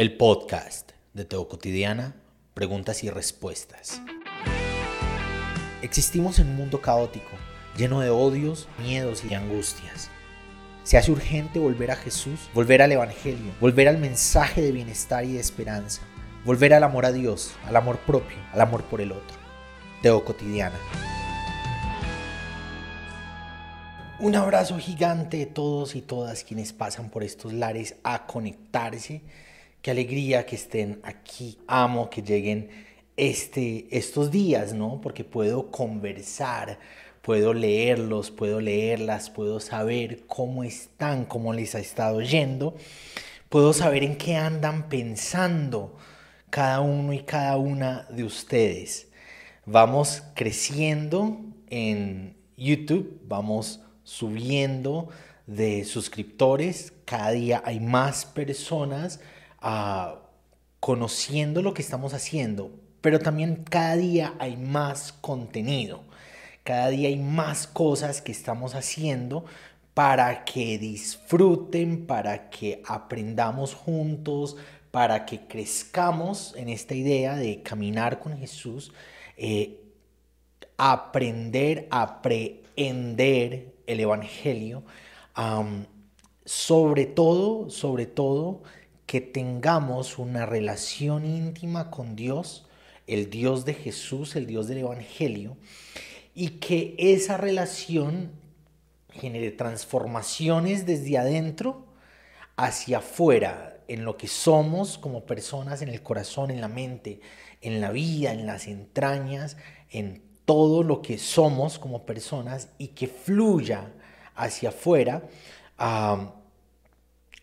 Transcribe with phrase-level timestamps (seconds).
[0.00, 2.16] el podcast de Teo Cotidiana,
[2.54, 4.00] preguntas y respuestas.
[5.82, 7.28] Existimos en un mundo caótico,
[7.76, 10.08] lleno de odios, miedos y angustias.
[10.84, 15.34] Se hace urgente volver a Jesús, volver al Evangelio, volver al mensaje de bienestar y
[15.34, 16.00] de esperanza,
[16.46, 19.36] volver al amor a Dios, al amor propio, al amor por el otro.
[20.00, 20.78] Teo Cotidiana.
[24.18, 29.20] Un abrazo gigante de todos y todas quienes pasan por estos lares a conectarse
[29.82, 31.58] Qué alegría que estén aquí.
[31.66, 32.68] Amo que lleguen
[33.16, 35.00] este, estos días, ¿no?
[35.00, 36.78] Porque puedo conversar,
[37.22, 42.74] puedo leerlos, puedo leerlas, puedo saber cómo están, cómo les ha estado yendo.
[43.48, 45.96] Puedo saber en qué andan pensando
[46.50, 49.08] cada uno y cada una de ustedes.
[49.64, 51.40] Vamos creciendo
[51.70, 55.08] en YouTube, vamos subiendo
[55.46, 59.20] de suscriptores, cada día hay más personas
[60.80, 66.02] conociendo lo que estamos haciendo, pero también cada día hay más contenido,
[66.64, 69.44] cada día hay más cosas que estamos haciendo
[69.94, 74.56] para que disfruten, para que aprendamos juntos,
[74.90, 78.92] para que crezcamos en esta idea de caminar con Jesús,
[79.36, 79.80] eh,
[80.76, 84.82] aprender, aprender el Evangelio,
[86.44, 88.62] sobre todo, sobre todo,
[89.10, 92.68] que tengamos una relación íntima con Dios,
[93.08, 95.56] el Dios de Jesús, el Dios del Evangelio,
[96.32, 98.30] y que esa relación
[99.10, 101.88] genere transformaciones desde adentro
[102.54, 107.20] hacia afuera, en lo que somos como personas, en el corazón, en la mente,
[107.62, 109.56] en la vida, en las entrañas,
[109.90, 113.90] en todo lo que somos como personas y que fluya
[114.36, 115.24] hacia afuera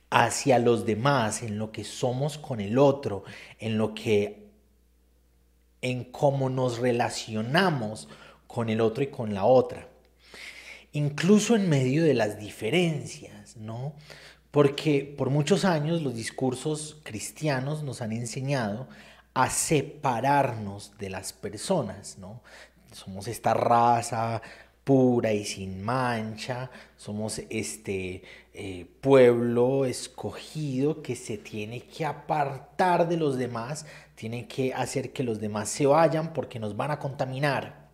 [0.09, 3.23] hacia los demás, en lo que somos con el otro,
[3.59, 4.47] en lo que
[5.81, 8.07] en cómo nos relacionamos
[8.47, 9.87] con el otro y con la otra.
[10.93, 13.93] Incluso en medio de las diferencias, ¿no?
[14.51, 18.87] Porque por muchos años los discursos cristianos nos han enseñado
[19.33, 22.41] a separarnos de las personas, ¿no?
[22.91, 24.41] Somos esta raza
[24.87, 33.17] pura y sin mancha, somos este eh, pueblo escogido que se tiene que apartar de
[33.17, 37.89] los demás, tiene que hacer que los demás se vayan porque nos van a contaminar.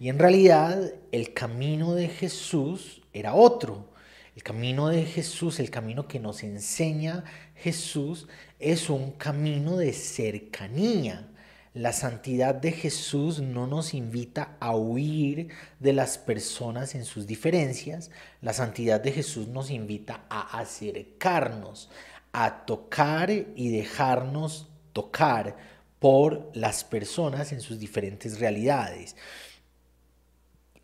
[0.00, 3.86] Y en realidad el camino de Jesús era otro.
[4.34, 7.22] El camino de Jesús, el camino que nos enseña
[7.54, 8.26] Jesús,
[8.58, 11.28] es un camino de cercanía
[11.74, 15.48] la santidad de Jesús no nos invita a huir
[15.78, 18.10] de las personas en sus diferencias.
[18.40, 21.90] La santidad de Jesús nos invita a acercarnos,
[22.32, 25.56] a tocar y dejarnos tocar
[25.98, 29.16] por las personas en sus diferentes realidades.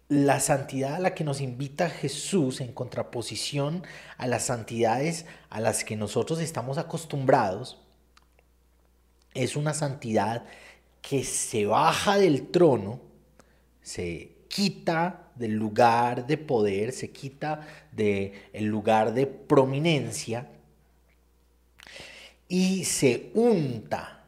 [0.09, 3.85] La santidad a la que nos invita Jesús en contraposición
[4.19, 7.81] a las santidades a las que nosotros estamos acostumbrados
[9.33, 10.45] es una santidad
[11.09, 13.01] que se baja del trono,
[13.83, 20.49] se quita del lugar de poder, se quita del lugar de prominencia
[22.49, 24.25] y se unta,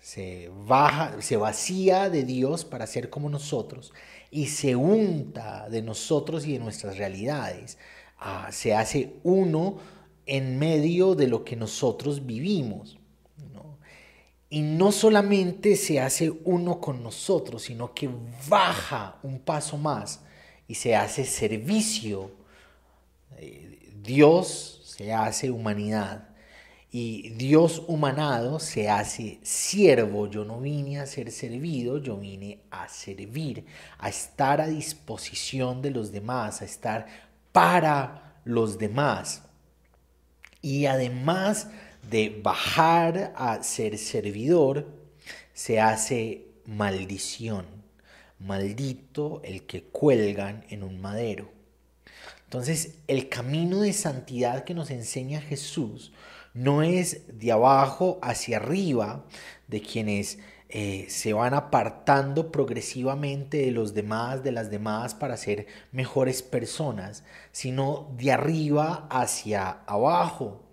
[0.00, 3.92] se baja, se vacía de Dios para ser como nosotros
[4.30, 7.76] y se unta de nosotros y de nuestras realidades.
[8.18, 9.78] Ah, se hace uno
[10.24, 12.98] en medio de lo que nosotros vivimos.
[14.50, 18.08] Y no solamente se hace uno con nosotros, sino que
[18.48, 20.20] baja un paso más
[20.66, 22.30] y se hace servicio.
[23.36, 26.28] Eh, Dios se hace humanidad
[26.90, 30.28] y Dios humanado se hace siervo.
[30.28, 33.66] Yo no vine a ser servido, yo vine a servir,
[33.98, 37.06] a estar a disposición de los demás, a estar
[37.52, 39.42] para los demás.
[40.62, 41.68] Y además
[42.08, 44.86] de bajar a ser servidor,
[45.52, 47.66] se hace maldición.
[48.38, 51.50] Maldito el que cuelgan en un madero.
[52.44, 56.12] Entonces, el camino de santidad que nos enseña Jesús
[56.54, 59.24] no es de abajo hacia arriba,
[59.66, 60.38] de quienes
[60.70, 67.24] eh, se van apartando progresivamente de los demás, de las demás, para ser mejores personas,
[67.52, 70.64] sino de arriba hacia abajo,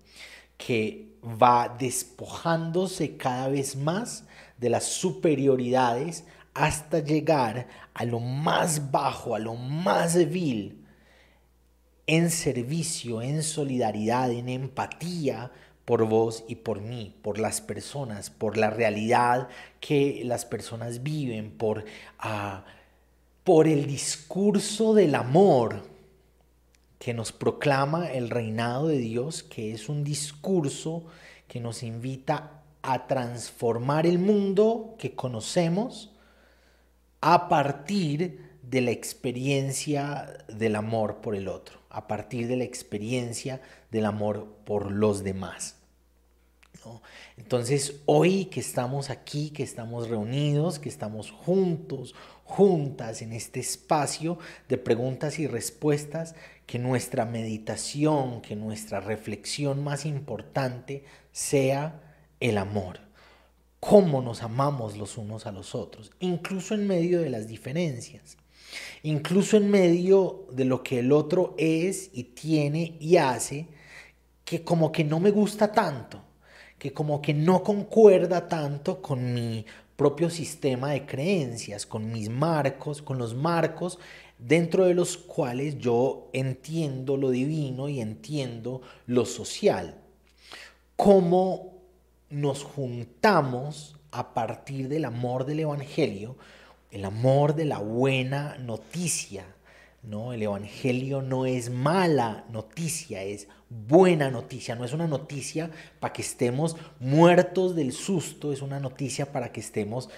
[0.56, 4.24] que va despojándose cada vez más
[4.58, 6.24] de las superioridades
[6.54, 10.84] hasta llegar a lo más bajo, a lo más vil,
[12.06, 15.50] en servicio, en solidaridad, en empatía
[15.84, 19.48] por vos y por mí, por las personas, por la realidad
[19.80, 21.84] que las personas viven, por,
[22.18, 22.64] ah,
[23.44, 25.95] por el discurso del amor
[26.98, 31.04] que nos proclama el reinado de Dios, que es un discurso
[31.48, 36.12] que nos invita a transformar el mundo que conocemos
[37.20, 43.60] a partir de la experiencia del amor por el otro, a partir de la experiencia
[43.90, 45.76] del amor por los demás.
[47.36, 52.14] Entonces, hoy que estamos aquí, que estamos reunidos, que estamos juntos,
[52.46, 54.38] juntas en este espacio
[54.68, 56.34] de preguntas y respuestas,
[56.64, 62.00] que nuestra meditación, que nuestra reflexión más importante sea
[62.40, 63.00] el amor.
[63.80, 68.38] Cómo nos amamos los unos a los otros, incluso en medio de las diferencias,
[69.02, 73.68] incluso en medio de lo que el otro es y tiene y hace,
[74.44, 76.22] que como que no me gusta tanto
[76.78, 79.64] que como que no concuerda tanto con mi
[79.96, 83.98] propio sistema de creencias, con mis marcos, con los marcos
[84.38, 89.98] dentro de los cuales yo entiendo lo divino y entiendo lo social.
[90.96, 91.72] Cómo
[92.28, 96.36] nos juntamos a partir del amor del Evangelio,
[96.90, 99.46] el amor de la buena noticia,
[100.02, 100.32] ¿no?
[100.32, 105.70] El Evangelio no es mala noticia, es buena noticia, no es una noticia
[106.00, 110.08] para que estemos muertos del susto, es una noticia para que estemos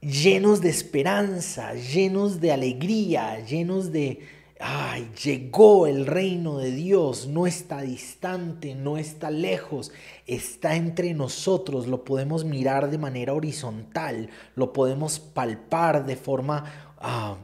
[0.00, 4.20] llenos de esperanza, llenos de alegría, llenos de,
[4.58, 9.92] ay, llegó el reino de Dios, no está distante, no está lejos,
[10.26, 16.94] está entre nosotros, lo podemos mirar de manera horizontal, lo podemos palpar de forma...
[16.98, 17.36] Ah,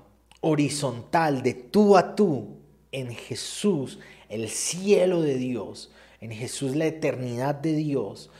[0.46, 2.58] horizontal de tú a tú
[2.92, 3.98] en Jesús,
[4.28, 5.90] el cielo de Dios,
[6.20, 8.30] en Jesús la eternidad de Dios,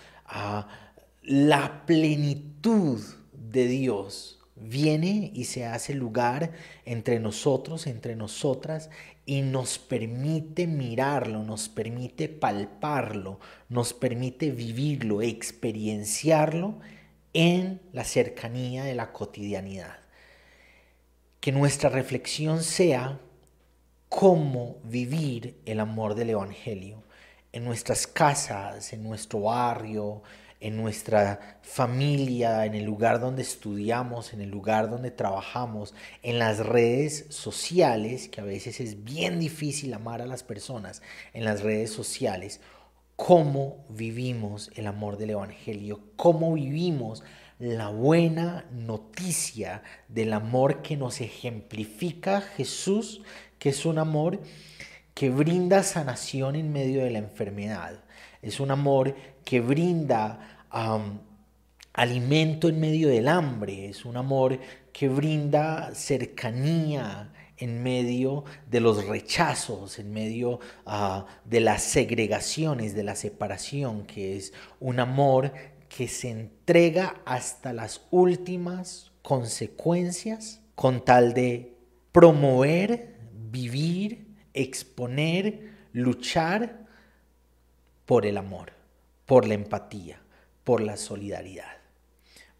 [1.23, 3.01] la plenitud
[3.33, 6.53] de Dios viene y se hace lugar
[6.85, 8.91] entre nosotros, entre nosotras,
[9.27, 16.79] y nos permite mirarlo, nos permite palparlo, nos permite vivirlo, experienciarlo
[17.33, 19.99] en la cercanía de la cotidianidad.
[21.41, 23.21] Que nuestra reflexión sea
[24.17, 27.03] cómo vivir el amor del Evangelio
[27.53, 30.23] en nuestras casas, en nuestro barrio,
[30.59, 36.65] en nuestra familia, en el lugar donde estudiamos, en el lugar donde trabajamos, en las
[36.65, 41.03] redes sociales, que a veces es bien difícil amar a las personas
[41.35, 42.63] en las redes sociales,
[43.17, 47.23] cómo vivimos el amor del Evangelio, cómo vivimos
[47.59, 53.23] la buena noticia del amor que nos ejemplifica Jesús,
[53.67, 54.39] que es un amor
[55.13, 57.99] que brinda sanación en medio de la enfermedad.
[58.41, 60.65] Es un amor que brinda
[61.93, 63.89] alimento en medio del hambre.
[63.89, 64.61] Es un amor
[64.93, 73.03] que brinda cercanía en medio de los rechazos, en medio ah, de las segregaciones, de
[73.03, 75.53] la separación, que es un amor
[75.89, 81.75] que se entrega hasta las últimas consecuencias con tal de
[82.13, 83.16] promover,
[83.57, 86.87] vivir, exponer, luchar
[88.05, 88.73] por el amor,
[89.25, 90.21] por la empatía,
[90.63, 91.79] por la solidaridad.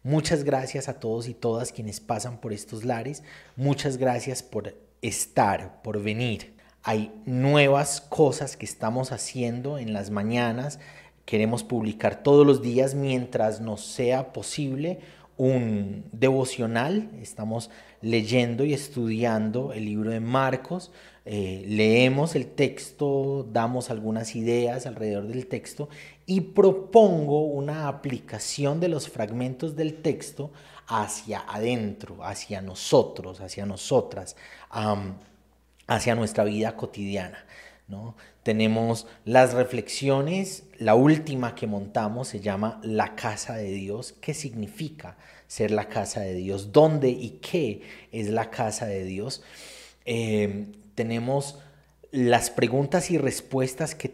[0.01, 3.21] Muchas gracias a todos y todas quienes pasan por estos lares.
[3.55, 6.55] Muchas gracias por estar, por venir.
[6.81, 10.79] Hay nuevas cosas que estamos haciendo en las mañanas
[11.27, 14.99] Queremos publicar todos los días mientras nos sea posible
[15.37, 17.11] un devocional.
[17.21, 17.69] Estamos
[18.01, 20.91] leyendo y estudiando el libro de Marcos.
[21.25, 25.89] Eh, leemos el texto, damos algunas ideas alrededor del texto
[26.25, 30.51] y propongo una aplicación de los fragmentos del texto
[30.87, 34.37] hacia adentro, hacia nosotros, hacia nosotras,
[35.87, 37.45] hacia nuestra vida cotidiana.
[37.87, 38.15] ¿No?
[38.43, 44.13] Tenemos las reflexiones, la última que montamos se llama La casa de Dios.
[44.21, 45.17] ¿Qué significa
[45.47, 46.71] ser la casa de Dios?
[46.71, 49.43] ¿Dónde y qué es la casa de Dios?
[50.05, 51.59] Eh, tenemos
[52.11, 54.13] las preguntas y respuestas que,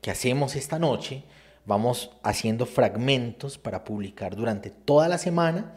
[0.00, 1.24] que hacemos esta noche.
[1.66, 5.74] Vamos haciendo fragmentos para publicar durante toda la semana.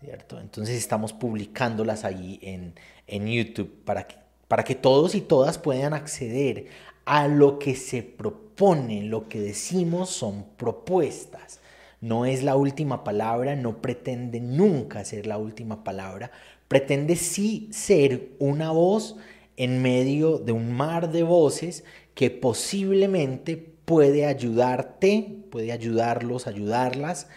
[0.00, 0.40] ¿cierto?
[0.40, 2.74] Entonces estamos publicándolas ahí en,
[3.06, 4.16] en YouTube para que,
[4.48, 6.66] para que todos y todas puedan acceder
[7.04, 11.60] a lo que se propone, lo que decimos son propuestas.
[12.00, 16.30] No es la última palabra, no pretende nunca ser la última palabra,
[16.68, 19.16] pretende sí ser una voz
[19.56, 21.84] en medio de un mar de voces
[22.14, 27.28] que posiblemente puede ayudarte, puede ayudarlos, ayudarlas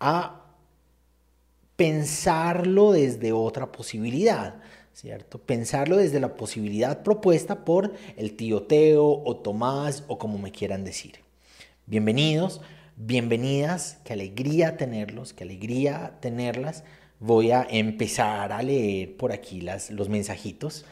[0.00, 0.44] a
[1.76, 4.60] pensarlo desde otra posibilidad,
[4.98, 5.38] ¿cierto?
[5.38, 10.82] Pensarlo desde la posibilidad propuesta por el tío Teo o Tomás o como me quieran
[10.82, 11.20] decir.
[11.86, 12.60] Bienvenidos,
[12.96, 16.82] bienvenidas, qué alegría tenerlos, qué alegría tenerlas.
[17.20, 20.84] Voy a empezar a leer por aquí las, los mensajitos.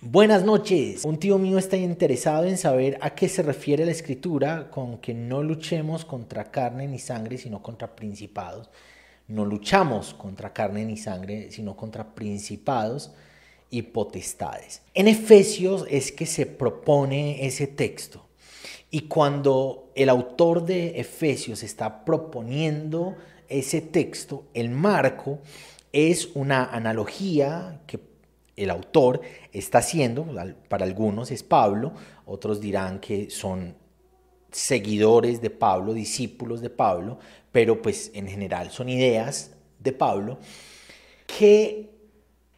[0.00, 1.04] Buenas noches.
[1.04, 5.12] Un tío mío está interesado en saber a qué se refiere la escritura con que
[5.12, 8.70] no luchemos contra carne ni sangre, sino contra principados.
[9.28, 13.12] No luchamos contra carne ni sangre, sino contra principados
[13.72, 14.82] y potestades.
[14.92, 18.28] En Efesios es que se propone ese texto.
[18.90, 23.16] Y cuando el autor de Efesios está proponiendo
[23.48, 25.38] ese texto, el marco
[25.90, 27.98] es una analogía que
[28.56, 30.26] el autor está haciendo,
[30.68, 31.94] para algunos es Pablo,
[32.26, 33.74] otros dirán que son
[34.50, 37.18] seguidores de Pablo, discípulos de Pablo,
[37.50, 40.38] pero pues en general son ideas de Pablo,
[41.26, 41.90] que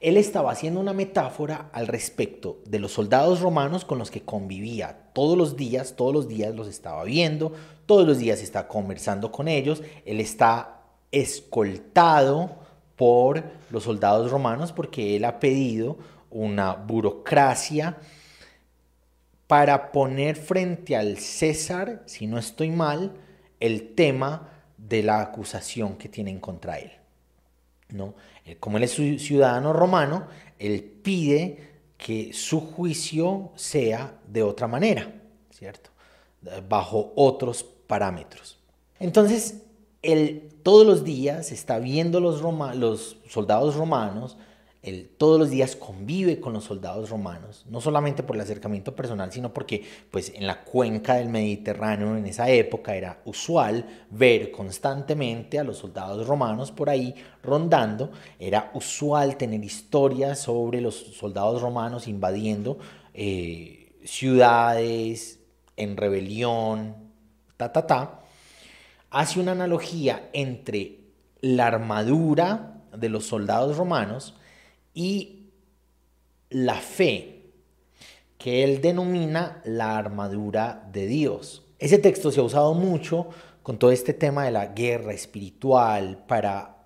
[0.05, 4.99] él estaba haciendo una metáfora al respecto de los soldados romanos con los que convivía
[5.15, 7.55] todos los días, todos los días los estaba viendo,
[7.87, 12.51] todos los días está conversando con ellos, él está escoltado
[12.97, 15.97] por los soldados romanos porque él ha pedido
[16.29, 17.97] una burocracia
[19.47, 23.15] para poner frente al César, si no estoy mal,
[23.59, 26.93] el tema de la acusación que tienen contra él.
[27.89, 28.15] ¿no?
[28.61, 30.27] Como él es ciudadano romano,
[30.59, 35.13] él pide que su juicio sea de otra manera,
[35.51, 35.91] ¿cierto?
[36.69, 38.59] Bajo otros parámetros.
[38.99, 39.63] Entonces,
[40.03, 42.43] él todos los días está viendo los,
[42.77, 44.37] los soldados romanos,
[44.85, 49.33] él todos los días convive con los soldados romanos, no solamente por el acercamiento personal,
[49.33, 55.59] sino porque pues en la cuenca del Mediterráneo en esa época era usual ver constantemente
[55.59, 62.09] a los soldados romanos por ahí rondando, era usual tener historias sobre los soldados romanos
[62.09, 62.79] invadiendo
[63.13, 65.41] eh, ciudades
[65.77, 66.97] en rebelión,
[67.57, 68.21] ta, ta, ta.
[69.11, 71.01] Hace una analogía entre
[71.41, 74.35] la armadura de los soldados romanos
[74.95, 75.51] y
[76.51, 77.51] la fe,
[78.39, 81.67] que él denomina la armadura de Dios.
[81.79, 83.29] Ese texto se ha usado mucho
[83.63, 86.77] con todo este tema de la guerra espiritual para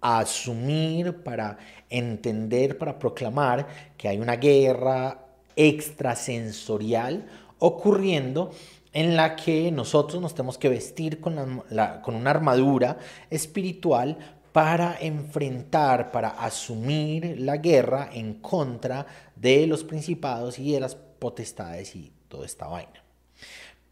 [0.00, 1.58] asumir, para
[1.90, 7.26] entender, para proclamar que hay una guerra extrasensorial
[7.58, 8.52] ocurriendo
[8.92, 11.64] en la que nosotros nos tenemos que vestir con,
[12.02, 12.98] con una armadura
[13.30, 14.18] espiritual
[14.58, 21.94] para enfrentar, para asumir la guerra en contra de los principados y de las potestades
[21.94, 23.04] y toda esta vaina.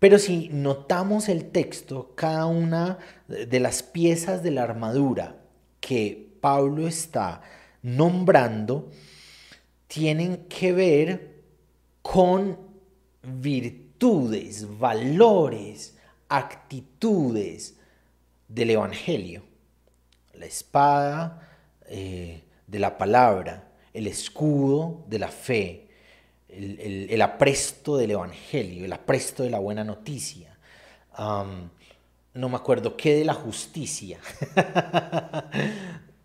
[0.01, 5.37] Pero si notamos el texto, cada una de las piezas de la armadura
[5.79, 7.43] que Pablo está
[7.83, 8.91] nombrando
[9.87, 11.43] tienen que ver
[12.03, 12.59] con
[13.23, 14.35] virtud
[14.81, 15.97] valores,
[16.29, 17.77] actitudes
[18.49, 19.46] del Evangelio.
[20.39, 21.49] La espada
[21.89, 25.89] eh, de la palabra, el escudo de la fe,
[26.49, 30.57] el, apresto del Evangelio, el apresto de la buena noticia.
[31.19, 34.19] no me acuerdo qué de la justicia.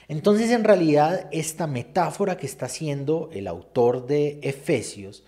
[0.08, 5.24] Entonces, en realidad, esta metáfora que está haciendo el autor de Efesios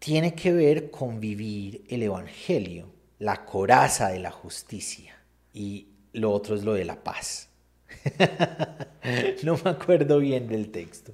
[0.00, 5.16] tiene que ver con vivir el Evangelio, la coraza de la justicia.
[5.52, 7.48] Y lo otro es lo de la paz.
[9.42, 11.12] no me acuerdo bien del texto.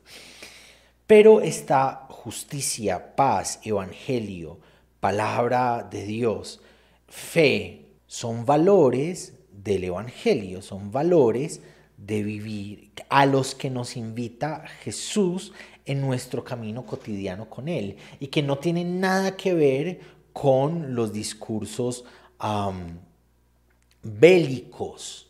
[1.06, 4.58] Pero esta justicia, paz, evangelio,
[5.00, 6.60] palabra de Dios,
[7.08, 11.60] fe, son valores del evangelio, son valores
[11.96, 15.52] de vivir a los que nos invita Jesús
[15.84, 20.00] en nuestro camino cotidiano con Él y que no tiene nada que ver
[20.32, 22.04] con los discursos
[24.02, 25.29] bélicos,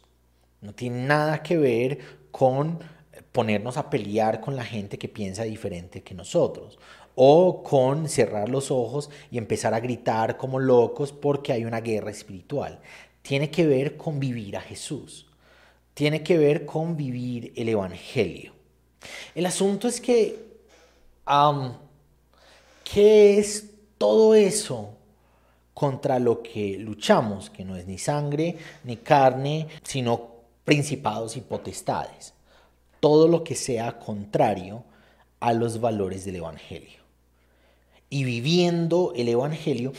[0.60, 1.98] no tiene nada que ver
[2.30, 2.78] con
[3.32, 6.78] ponernos a pelear con la gente que piensa diferente que nosotros
[7.14, 12.10] o con cerrar los ojos y empezar a gritar como locos porque hay una guerra
[12.10, 12.80] espiritual.
[13.22, 15.26] Tiene que ver con vivir a Jesús,
[15.94, 18.52] tiene que ver con vivir el Evangelio.
[19.34, 20.36] El asunto es que,
[22.84, 24.94] ¿qué es todo eso
[25.74, 27.50] contra lo que luchamos?
[27.50, 30.29] Que no es ni sangre ni carne, sino
[30.70, 32.32] principados y potestades.
[33.00, 34.84] Todo lo que sea contrario
[35.40, 37.00] a los valores del Evangelio.
[38.08, 39.92] Y viviendo el Evangelio,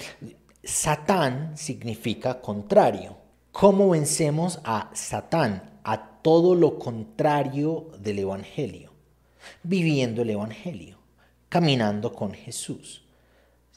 [0.64, 3.18] Satán significa contrario.
[3.52, 5.82] ¿Cómo vencemos a Satán?
[5.84, 8.94] A todo lo contrario del Evangelio.
[9.64, 11.00] Viviendo el Evangelio.
[11.50, 13.04] Caminando con Jesús.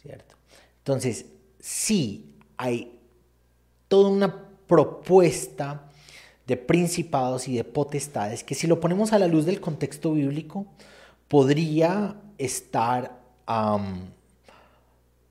[0.00, 0.36] ¿Cierto?
[0.78, 1.26] Entonces,
[1.58, 3.00] sí hay
[3.88, 5.90] toda una propuesta
[6.46, 10.66] de principados y de potestades que si lo ponemos a la luz del contexto bíblico,
[11.28, 13.20] podría estar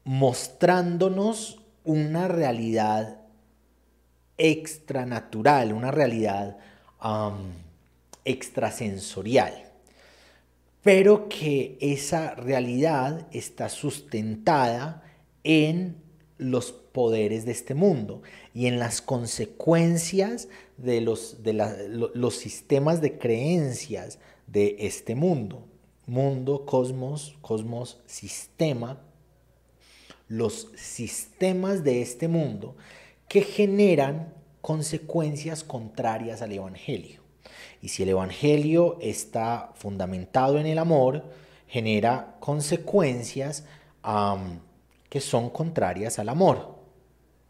[0.03, 3.20] mostrándonos una realidad
[4.38, 6.58] extranatural, una realidad
[8.25, 9.53] extrasensorial,
[10.82, 15.03] pero que esa realidad está sustentada
[15.43, 16.02] en
[16.43, 18.21] los poderes de este mundo
[18.53, 20.47] y en las consecuencias
[20.77, 21.53] de los, de
[22.13, 25.65] los sistemas de creencias de este mundo.
[26.05, 29.01] Mundo, cosmos, cosmos, sistema,
[30.27, 32.75] los sistemas de este mundo
[33.29, 37.21] que generan consecuencias contrarias al Evangelio.
[37.81, 41.23] Y si el Evangelio está fundamentado en el amor,
[41.67, 43.65] genera consecuencias
[45.13, 46.75] que son contrarias al amor.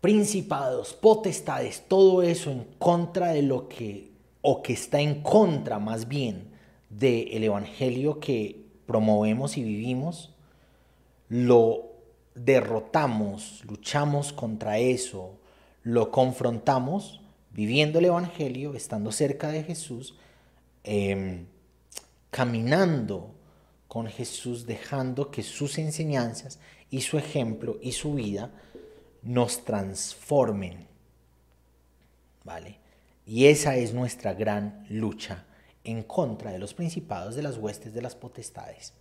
[0.02, 6.10] Principados, potestades, todo eso en contra de lo que, o que está en contra más
[6.10, 6.50] bien
[6.90, 10.36] del Evangelio que promovemos y vivimos,
[11.30, 11.94] lo
[12.36, 15.40] derrotamos, luchamos contra eso,
[15.84, 20.18] lo confrontamos viviendo el Evangelio, estando cerca de Jesús,
[20.84, 21.46] em,
[22.30, 23.34] caminando
[23.88, 26.60] con Jesús, dejando que sus enseñanzas
[26.94, 28.52] y su ejemplo y su vida
[29.24, 30.86] nos transformen.
[32.44, 32.78] ¿Vale?
[33.26, 35.44] Y esa es nuestra gran lucha
[35.84, 38.94] en contra de los principados de las huestes de las potestades.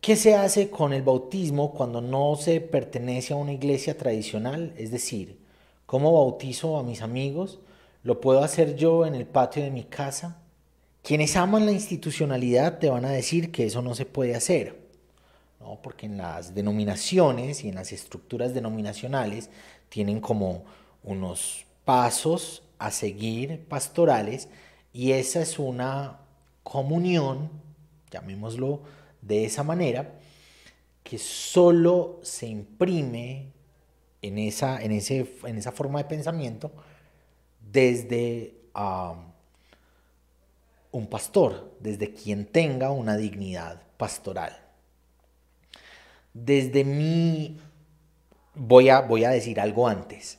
[0.00, 4.72] ¿Qué se hace con el bautismo cuando no se pertenece a una iglesia tradicional?
[4.78, 5.38] Es decir,
[5.84, 7.58] ¿cómo bautizo a mis amigos?
[8.02, 10.40] ¿Lo puedo hacer yo en el patio de mi casa?
[11.02, 14.79] Quienes aman la institucionalidad te van a decir que eso no se puede hacer,
[15.60, 15.80] ¿no?
[15.82, 19.50] porque en las denominaciones y en las estructuras denominacionales
[19.88, 20.64] tienen como
[21.02, 24.48] unos pasos a seguir pastorales
[24.92, 26.18] y esa es una
[26.62, 27.50] comunión,
[28.10, 28.82] llamémoslo,
[29.22, 30.14] de esa manera
[31.02, 33.52] que solo se imprime
[34.22, 36.72] en esa, en ese, en esa forma de pensamiento
[37.72, 38.54] desde
[40.92, 44.69] un pastor, desde quien tenga una dignidad pastoral.
[46.32, 47.58] Desde mi,
[48.54, 50.38] voy a, voy a decir algo antes,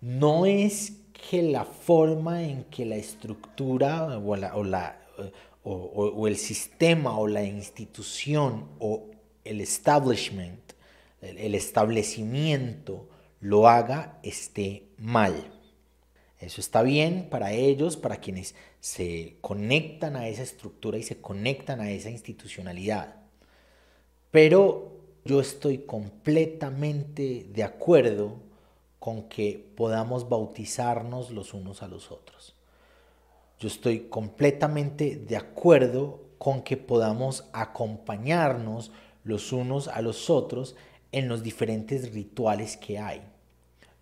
[0.00, 0.92] no es
[1.30, 5.04] que la forma en que la estructura o la, o la,
[5.64, 9.10] o, el sistema o la institución o
[9.44, 10.60] el establishment,
[11.20, 13.08] el, establecimiento
[13.40, 15.52] lo haga esté mal.
[16.38, 21.80] Eso está bien para ellos, para quienes se conectan a esa estructura y se conectan
[21.80, 23.16] a esa institucionalidad.
[24.30, 24.93] Pero
[25.24, 28.36] yo estoy completamente de acuerdo
[28.98, 32.54] con que podamos bautizarnos los unos a los otros.
[33.58, 38.90] Yo estoy completamente de acuerdo con que podamos acompañarnos
[39.24, 40.76] los unos a los otros
[41.12, 43.22] en los diferentes rituales que hay.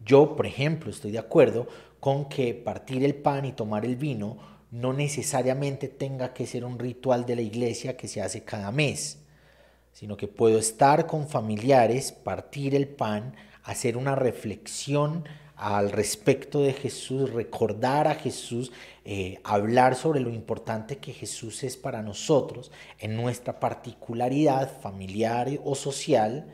[0.05, 1.69] Yo, por ejemplo, estoy de acuerdo
[2.01, 4.39] con que partir el pan y tomar el vino
[4.73, 9.22] no necesariamente tenga que ser un ritual de la iglesia que se hace cada mes,
[9.93, 15.25] sino que puedo estar con familiares, partir el pan, hacer una reflexión
[15.57, 18.73] al respecto de Jesús, recordar a Jesús,
[19.05, 25.77] eh, hablar sobre lo importante que Jesús es para nosotros en nuestra particularidad familiar o
[25.77, 26.53] social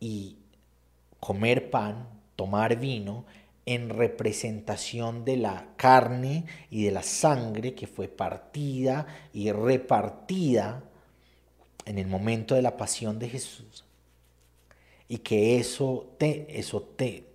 [0.00, 0.36] y
[1.18, 3.24] comer pan, tomar vino
[3.64, 10.82] en representación de la carne y de la sangre que fue partida y repartida
[11.84, 13.84] en el momento de la pasión de Jesús.
[15.08, 17.26] Y que eso te, eso te,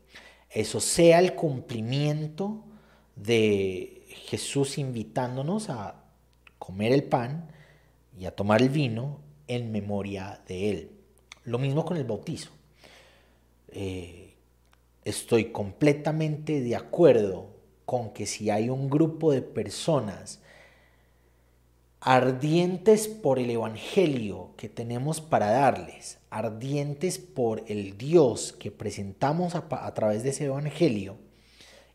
[0.49, 2.63] eso sea el cumplimiento
[3.15, 5.95] de Jesús invitándonos a
[6.59, 7.51] comer el pan
[8.17, 10.91] y a tomar el vino en memoria de Él.
[11.43, 12.51] Lo mismo con el bautizo.
[13.69, 14.33] Eh,
[15.05, 17.47] estoy completamente de acuerdo
[17.85, 20.41] con que si hay un grupo de personas
[22.07, 29.93] ardientes por el Evangelio que tenemos para darles, ardientes por el Dios que presentamos a,
[29.93, 31.17] través de ese Evangelio,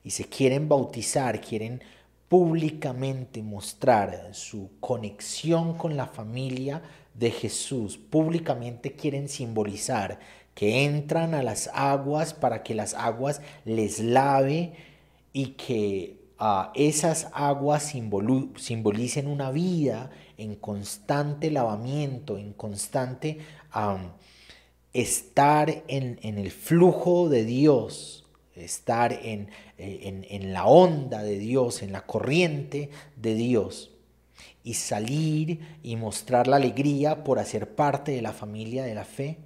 [0.05, 1.81] y se quieren bautizar, quieren
[2.29, 6.83] públicamente mostrar su conexión con la familia
[7.14, 10.18] de Jesús, públicamente quieren simbolizar
[10.55, 14.75] que entran a las aguas para que las aguas les lave
[15.33, 16.21] y que
[16.74, 23.38] esas aguas simbolicen una vida en constante lavamiento, en constante
[24.92, 28.26] estar en, el flujo de Dios,
[28.57, 33.92] estar en, en la onda de Dios, en la corriente de Dios
[34.64, 39.38] y salir y mostrar la alegría por hacer parte de la familia de la fe,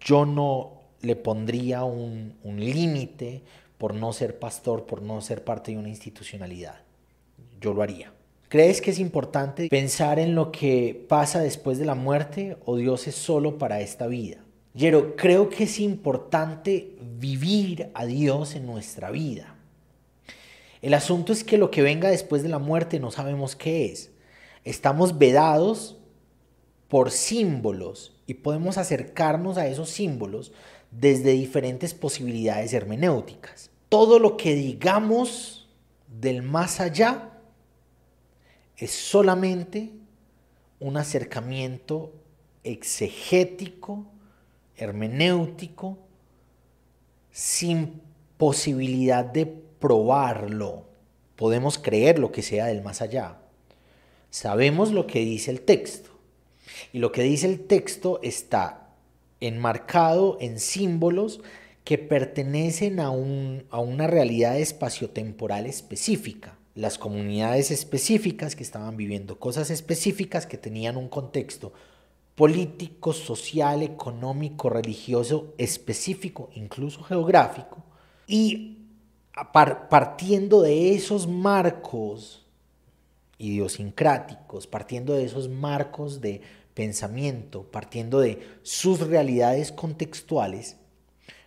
[0.00, 3.42] yo no le pondría un, límite
[3.78, 6.82] por no ser pastor, por no ser parte de una institucionalidad.
[7.60, 8.12] Yo lo haría.
[8.48, 13.06] ¿Crees que es importante pensar en lo que pasa después de la muerte o Dios
[13.08, 14.44] es solo para esta vida?
[14.78, 19.56] Pero creo que es importante vivir a Dios en nuestra vida.
[20.82, 24.10] El asunto es que lo que venga después de la muerte no sabemos qué es.
[24.64, 25.96] Estamos vedados
[26.88, 30.52] por símbolos y podemos acercarnos a esos símbolos
[30.98, 33.70] desde diferentes posibilidades hermenéuticas.
[33.88, 35.68] Todo lo que digamos
[36.20, 37.30] del más allá
[38.76, 39.90] es solamente
[40.80, 42.12] un acercamiento
[42.62, 44.06] exegético,
[44.76, 45.98] hermenéutico,
[47.30, 48.00] sin
[48.36, 50.84] posibilidad de probarlo.
[51.36, 53.38] Podemos creer lo que sea del más allá,
[54.34, 56.10] Sabemos lo que dice el texto.
[56.92, 58.83] Y lo que dice el texto está
[59.46, 61.40] enmarcado en símbolos
[61.84, 66.58] que pertenecen a, a una realidad espaciotemporal específica.
[66.74, 71.72] Las comunidades específicas que estaban viviendo cosas específicas que tenían un contexto
[72.34, 77.84] político, social, económico, religioso específico, incluso geográfico.
[78.26, 78.78] Y
[79.52, 82.44] partiendo de esos marcos
[83.38, 86.40] idiosincráticos, partiendo de esos marcos de
[86.74, 90.76] pensamiento, partiendo de sus realidades contextuales,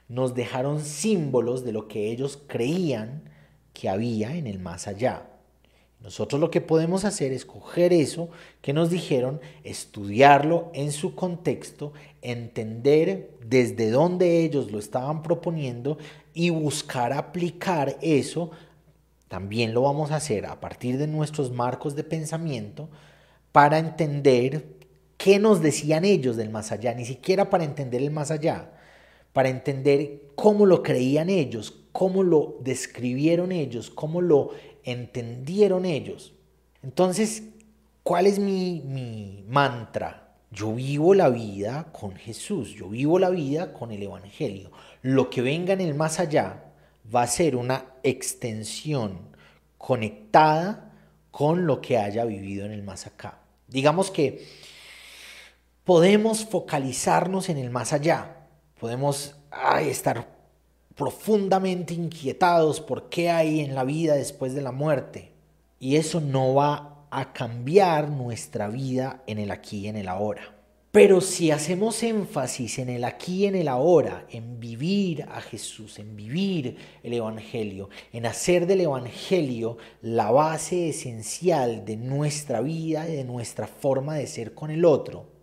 [0.08, 3.30] nos dejaron símbolos de lo que ellos creían
[3.74, 5.28] que había en el más allá.
[6.00, 8.30] Nosotros lo que podemos hacer es coger eso
[8.62, 15.98] que nos dijeron, estudiarlo en su contexto, entender desde dónde ellos lo estaban proponiendo
[16.34, 18.52] y buscar aplicar eso
[19.28, 22.90] también lo vamos a hacer a partir de nuestros marcos de pensamiento
[23.52, 24.77] para entender
[25.17, 28.71] qué nos decían ellos del más allá, ni siquiera para entender el más allá,
[29.34, 34.51] para entender cómo lo creían ellos, cómo lo describieron ellos, cómo lo
[34.84, 36.34] entendieron ellos.
[36.84, 37.43] Entonces,
[38.03, 40.36] ¿cuál es mi, mi mantra?
[40.51, 44.71] Yo vivo la vida con Jesús, yo vivo la vida con el Evangelio.
[45.01, 46.63] Lo que venga en el más allá
[47.13, 49.19] va a ser una extensión
[49.77, 50.93] conectada
[51.32, 53.39] con lo que haya vivido en el más acá.
[53.67, 54.45] Digamos que
[55.88, 58.45] podemos focalizarnos en el más allá,
[58.78, 59.38] podemos
[59.80, 60.28] estar
[60.95, 65.32] profundamente inquietados por qué hay en la vida después de la muerte.
[65.80, 70.54] Y eso no va a cambiar nuestra vida en el aquí y en el ahora.
[70.91, 76.00] Pero si hacemos énfasis en el aquí y en el ahora, en vivir a Jesús,
[76.00, 83.15] en vivir el Evangelio, en hacer del Evangelio la base esencial de nuestra vida y
[83.15, 85.37] de nuestra forma de ser con el otro,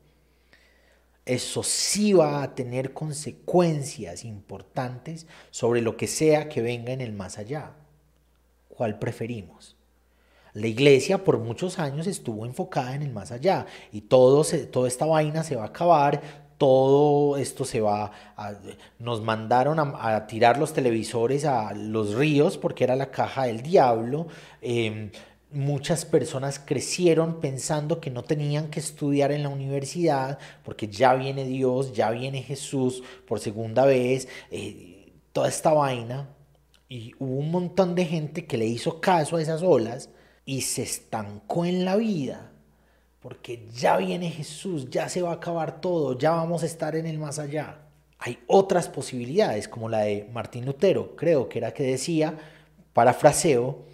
[1.27, 7.13] eso sí va a tener consecuencias importantes sobre lo que sea que venga en el
[7.13, 7.73] más allá.
[8.69, 9.77] ¿Cuál preferimos?
[10.53, 15.07] La iglesia por muchos años estuvo enfocada en el más allá y todo toda esta
[15.07, 16.21] vaina se va a acabar,
[16.59, 18.55] todo esto se va a,
[18.99, 24.29] nos mandaron a, tirar los televisores a los ríos porque era la caja del diablo.
[24.61, 25.11] Em,
[25.55, 31.45] muchas personas crecieron pensando que no tenían que estudiar en la universidad porque ya viene
[31.45, 36.29] Dios, ya viene Jesús por segunda vez, eh, toda esta vaina.
[36.89, 40.11] Y hubo un montón de gente que le hizo caso a esas olas
[40.45, 42.53] y se estancó en la vida,
[43.21, 47.07] porque ya viene Jesús, ya se va a acabar todo, ya vamos a estar en
[47.07, 47.81] el más allá.
[48.19, 52.39] Hay otras posibilidades, como la de Martín Lutero, creo que era que decía,
[52.93, 53.85] parafraseo,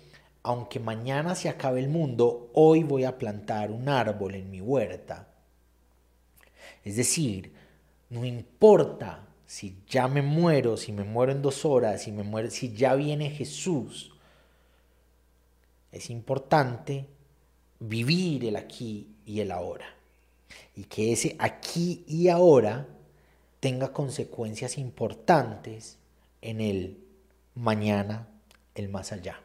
[0.42, 5.28] aunque mañana se acabe el mundo, hoy voy a plantar un árbol en mi huerta.
[6.84, 7.52] Es decir,
[8.08, 12.72] no importa si ya me muero, si me muero en dos horas, si, me si
[12.72, 14.12] ya viene Jesús,
[15.92, 17.06] es importante
[17.80, 19.86] vivir el aquí y el ahora.
[20.74, 22.86] Y que ese aquí y ahora
[23.58, 25.98] tenga consecuencias importantes
[26.40, 26.98] en el
[27.54, 28.28] mañana,
[28.74, 29.40] el más allá.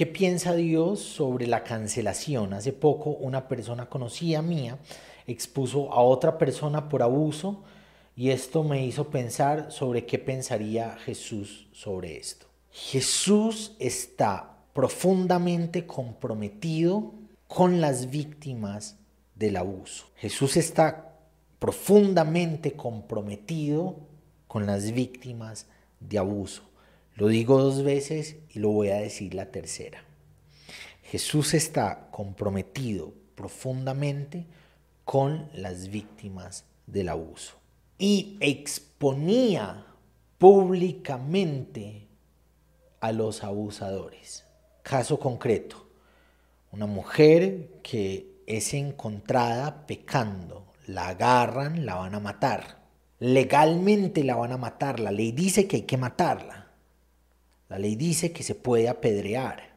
[0.00, 2.54] ¿Qué piensa Dios sobre la cancelación?
[2.54, 4.78] Hace poco una persona conocida mía
[5.26, 7.64] expuso a otra persona por abuso
[8.16, 12.46] Y esto me hizo pensar sobre qué pensaría Jesús sobre esto.
[12.70, 17.12] Jesús está profundamente comprometido
[17.46, 18.96] con las víctimas
[19.34, 20.06] del abuso.
[20.16, 21.12] Jesús está
[21.58, 23.96] profundamente comprometido
[24.46, 25.66] con las víctimas
[26.00, 26.69] de abuso.
[27.20, 30.02] Lo digo dos veces y lo voy a decir la tercera.
[31.02, 34.46] Jesús está comprometido profundamente
[35.04, 37.58] con las víctimas del abuso
[37.98, 39.84] y exponía
[40.38, 42.08] públicamente
[43.00, 44.46] a los abusadores.
[44.82, 45.76] Caso concreto,
[46.72, 52.78] una mujer que es encontrada pecando, la agarran, la van a matar.
[53.18, 56.59] Legalmente la van a matar, la ley dice que hay que matarla.
[57.70, 59.70] La ley dice que se puede apedrear.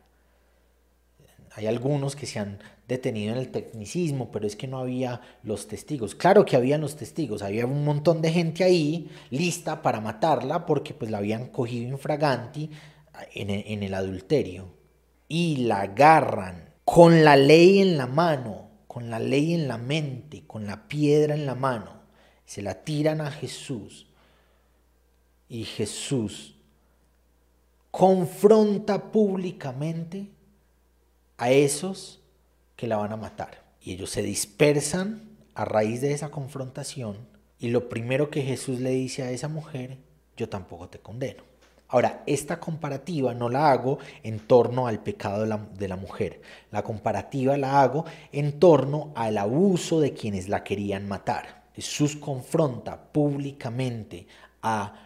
[1.56, 5.67] Hay algunos que se han detenido en el tecnicismo, pero es que no había los
[5.67, 6.15] testigos.
[6.15, 10.95] Claro que habían los testigos, había un montón de gente ahí lista para matarla porque
[10.95, 12.71] pues la habían cogido infraganti
[13.36, 14.73] en el, en el adulterio.
[15.27, 20.45] Y la agarran con la ley en la mano, con la ley en la mente,
[20.47, 22.01] con la piedra en la mano.
[22.47, 24.08] Se la tiran a Jesús.
[25.47, 26.53] Y Jesús
[27.93, 30.32] confronta públicamente
[31.38, 32.23] a esos
[32.75, 33.62] que la van a matar.
[33.79, 37.17] Y ellos se dispersan a raíz de esa confrontación
[37.60, 39.99] y lo primero que Jesús le dice a esa mujer,
[40.36, 41.43] yo tampoco te condeno.
[41.88, 46.41] Ahora, esta comparativa no la hago en torno al pecado de la, de la, mujer.
[46.71, 51.65] La comparativa la hago en torno al abuso de quienes la querían matar.
[51.75, 54.25] Jesús confronta públicamente
[54.63, 55.03] a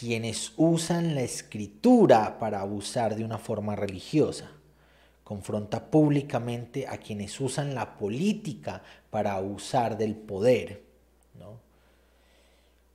[0.00, 4.50] quienes usan la escritura para abusar de una forma religiosa.
[5.22, 10.82] Confronta públicamente a quienes usan la política para abusar del poder.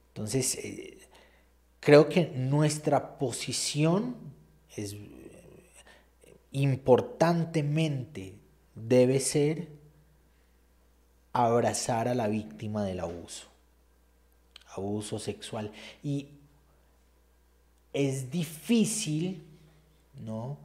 [0.07, 0.97] Entonces, eh,
[1.79, 4.15] creo que nuestra posición
[4.75, 4.97] es eh,
[6.53, 8.33] importantemente
[8.73, 9.67] debe ser
[11.33, 13.47] abrazar a la víctima del abuso,
[14.75, 15.71] abuso sexual.
[16.01, 16.29] Y
[17.95, 19.41] es difícil,
[20.21, 20.57] ¿no?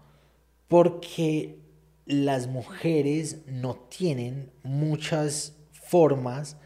[0.67, 1.57] Porque
[2.05, 6.57] las mujeres no tienen muchas formas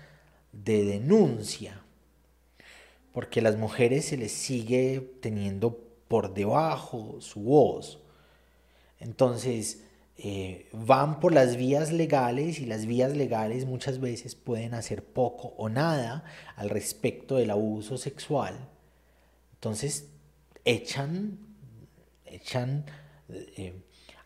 [0.53, 1.83] de denuncia,
[3.13, 8.01] porque las mujeres se les sigue teniendo por debajo su voz.
[9.01, 9.83] Entonces,
[10.17, 15.55] eh, van por las vías legales y las vías legales muchas veces pueden hacer poco
[15.59, 16.25] o nada
[16.57, 18.71] al respecto del abuso sexual.
[19.55, 20.09] Entonces,
[20.65, 21.39] echan,
[22.25, 22.87] echan,
[23.29, 23.75] eh,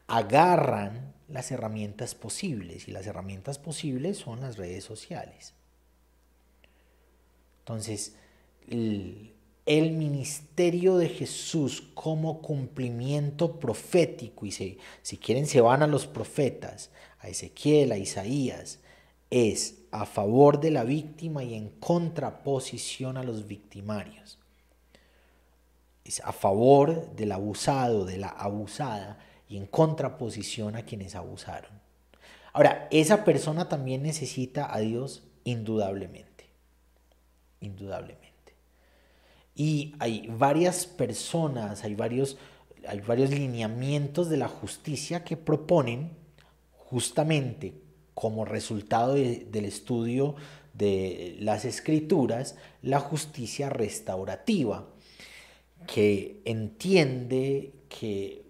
[0.06, 5.54] agarran las herramientas posibles y las herramientas posibles son las redes sociales.
[7.60, 8.14] Entonces,
[8.68, 9.34] el,
[9.66, 17.28] ministerio de Jesús como cumplimiento profético, y si quieren se van a los profetas, a
[17.28, 18.78] Ezequiel, a Isaías,
[19.30, 24.38] es a favor de la víctima y en contraposición a los victimarios
[26.24, 29.18] a favor del abusado, de la abusada
[29.48, 31.70] y en contraposición a quienes abusaron.
[32.52, 36.46] Ahora, esa persona también necesita a Dios indudablemente,
[37.60, 38.28] indudablemente.
[39.54, 42.38] Y hay varias personas, hay varios,
[42.86, 46.10] hay varios lineamientos de la justicia que proponen
[46.72, 47.74] justamente
[48.14, 50.34] como resultado del estudio
[50.74, 54.86] de las escrituras la justicia restaurativa
[55.88, 58.44] que entiende que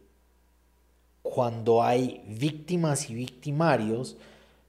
[1.22, 4.16] cuando hay víctimas y victimarios,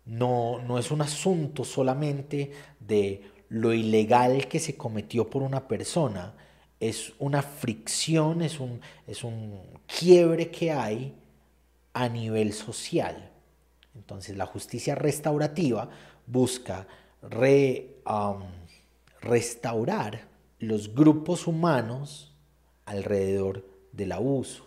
[0.06, 6.36] no, no es un asunto solamente de lo ilegal que se cometió por una persona,
[6.80, 11.16] es una fricción, es un, es un quiebre que hay
[11.94, 13.32] a nivel social.
[13.96, 15.90] Entonces la justicia restaurativa
[16.28, 16.86] busca
[19.22, 20.28] restaurar
[20.60, 22.29] los grupos humanos
[22.90, 24.66] alrededor del abuso,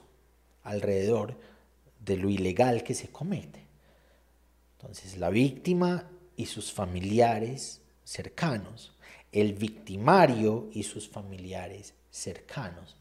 [0.62, 1.36] alrededor
[1.98, 3.66] de lo ilegal que se comete.
[4.78, 8.92] Entonces, la víctima y sus familiares cercanos,
[9.32, 12.96] el victimario y sus familiares cercanos.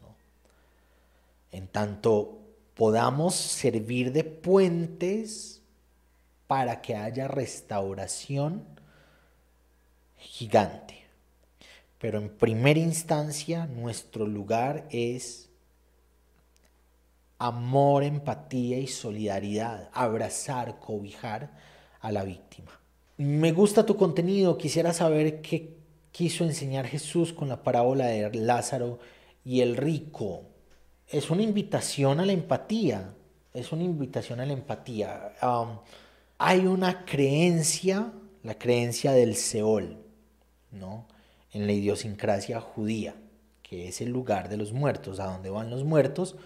[1.52, 2.40] En tanto
[2.74, 5.62] podamos servir de puentes
[6.48, 8.64] para que haya restauración
[10.16, 11.01] gigante.
[12.02, 15.50] Pero en primera instancia nuestro lugar es
[17.38, 21.52] amor, empatía y solidaridad, abrazar, cobijar
[22.00, 22.72] a la víctima.
[23.18, 25.76] Me gusta tu contenido, quisiera saber qué,
[26.10, 28.98] quiso enseñar Jesús con la parábola de Lázaro
[29.44, 30.42] y el rico?
[31.06, 33.14] Es una invitación a la empatía,
[33.54, 35.34] es una invitación a la empatía.
[36.36, 38.10] hay una creencia,
[38.42, 39.98] la creencia del Seol,
[40.72, 41.11] ¿no?
[41.52, 43.14] En la idiosincrasia judía,
[43.62, 46.36] que es el lugar de los muertos, a donde van los muertos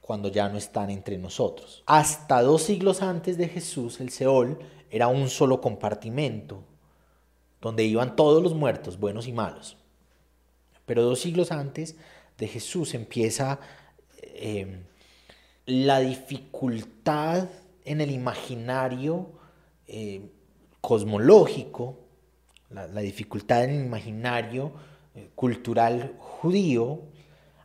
[0.00, 1.82] cuando ya no están entre nosotros.
[1.86, 4.58] Hasta dos siglos antes de Jesús, el Seol
[4.90, 6.62] era un solo compartimento,
[7.60, 9.76] donde iban todos los muertos, buenos y malos.
[10.86, 11.96] Pero dos siglos antes
[12.38, 13.60] de Jesús empieza
[14.22, 14.84] em,
[15.66, 17.48] la dificultad
[17.84, 19.32] en el imaginario
[19.86, 20.30] em,
[20.80, 22.07] cosmológico,
[22.70, 24.72] la, dificultad en el imaginario
[25.14, 27.02] eh, cultural judío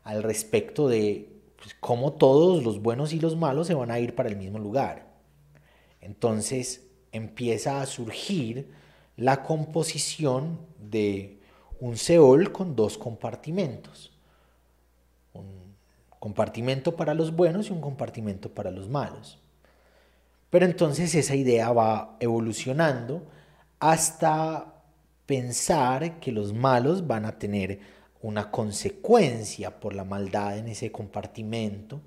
[0.04, 4.16] al respecto de pues, cómo todos los buenos y los malos se van a ir
[4.16, 5.08] para el mismo lugar.
[6.02, 8.72] Entonces empieza a surgir
[9.16, 11.40] la composición de
[11.80, 14.12] un Seol con dos compartimentos.
[15.34, 15.76] Un
[16.20, 19.40] compartimento para los buenos y un compartimento para los malos.
[20.50, 23.24] Pero entonces esa idea va evolucionando
[23.80, 24.73] hasta
[25.26, 27.80] pensar que los malos van a tener
[28.22, 32.02] una consecuencia por la maldad en ese compartimento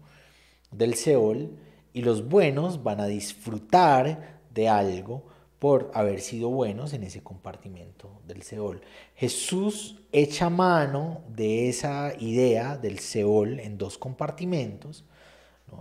[0.70, 1.50] del Seol
[1.92, 5.24] y los buenos van a disfrutar de algo
[5.58, 8.82] por haber sido buenos en ese compartimento del Seol.
[9.14, 15.04] Jesús echa mano de esa idea del Seol en dos compartimentos.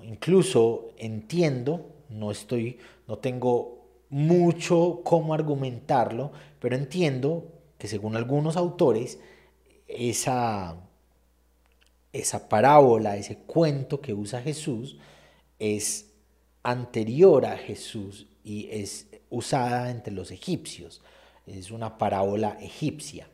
[0.03, 3.74] Incluso entiendo, no estoy, no tengo
[4.09, 9.19] mucho cómo argumentarlo, pero entiendo que según algunos autores,
[9.87, 10.75] esa,
[12.13, 14.97] esa parábola, ese cuento que usa Jesús,
[15.59, 16.11] es
[16.63, 21.01] anterior a Jesús y es usada entre los egipcios.
[21.45, 23.27] Es una parábola egipcia.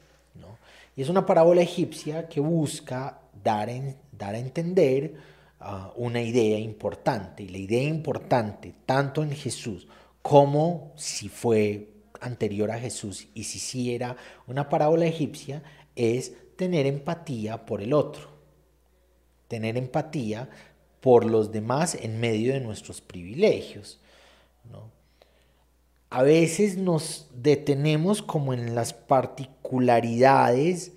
[0.96, 3.70] Y es una parábola egipcia que busca dar,
[4.12, 5.16] dar a entender
[5.60, 7.44] ah, una idea importante.
[7.44, 9.88] Y la idea importante, tanto en Jesús
[10.22, 14.16] como si fue anterior a Jesús y si sí era
[14.48, 15.64] una parábola egipcia,
[15.96, 18.30] es tener empatía por el otro.
[19.48, 20.50] Tener empatía
[21.02, 24.00] por los demás en medio de nuestros privilegios.
[26.10, 30.92] A veces nos detenemos como en las particularidades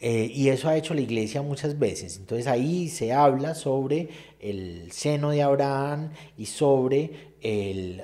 [0.00, 2.16] eh, y eso ha hecho la iglesia muchas veces.
[2.16, 4.08] Entonces ahí se habla sobre
[4.40, 8.02] el seno de Abraham y sobre el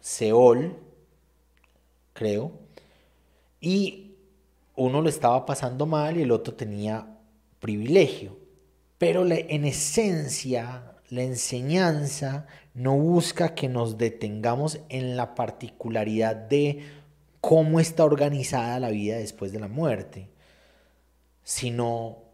[0.00, 0.76] Seol,
[2.12, 2.52] creo.
[3.60, 4.12] Y
[4.76, 7.06] uno lo estaba pasando mal y el otro tenía
[7.60, 8.36] privilegio.
[8.98, 16.84] Pero en esencia, la enseñanza no busca que nos detengamos en la particularidad de
[17.40, 20.28] cómo está organizada la vida después de la muerte,
[21.46, 22.24] sino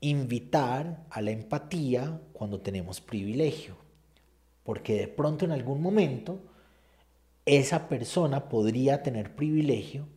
[0.00, 3.76] invitar a la empatía cuando tenemos privilegio.
[4.62, 6.40] Porque de pronto en algún momento
[7.44, 10.08] esa persona podría tener privilegio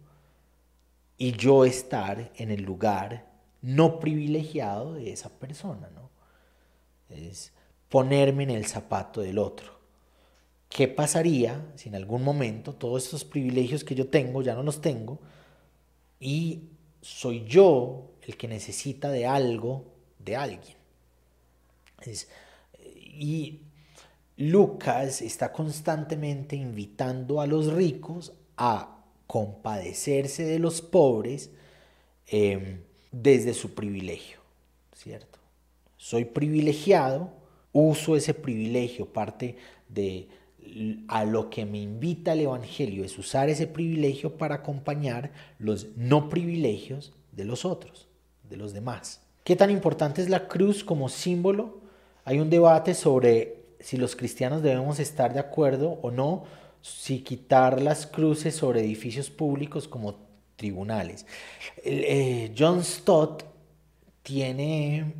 [1.17, 3.29] y yo estar en el lugar
[3.61, 6.09] no privilegiado de esa persona, ¿no?
[7.09, 7.51] Es
[7.89, 9.77] ponerme en el zapato del otro.
[10.69, 14.79] ¿Qué pasaría si en algún momento todos estos privilegios que yo tengo ya no los
[14.79, 15.19] tengo
[16.17, 16.69] y
[17.01, 19.85] soy yo el que necesita de algo
[20.19, 20.77] de alguien?
[23.19, 23.61] y
[24.37, 31.49] Lucas está constantemente invitando a los ricos a compadecerse de los pobres
[32.27, 34.39] em, desde su privilegio,
[34.95, 35.39] ¿cierto?
[35.97, 37.33] Soy privilegiado,
[37.73, 39.57] uso ese privilegio, parte
[39.89, 40.27] de
[41.07, 46.29] a lo que me invita el Evangelio es usar ese privilegio para acompañar los no
[46.29, 48.06] privilegios de los otros,
[48.49, 49.21] de los demás.
[49.43, 51.79] ¿Qué tan importante es la cruz como símbolo?
[52.25, 56.45] Hay un debate sobre si los cristianos debemos estar de acuerdo o no
[56.81, 60.15] si quitar las cruces sobre edificios públicos como
[60.55, 61.25] tribunales.
[61.83, 63.43] Eh, John Stott
[64.23, 65.13] tiene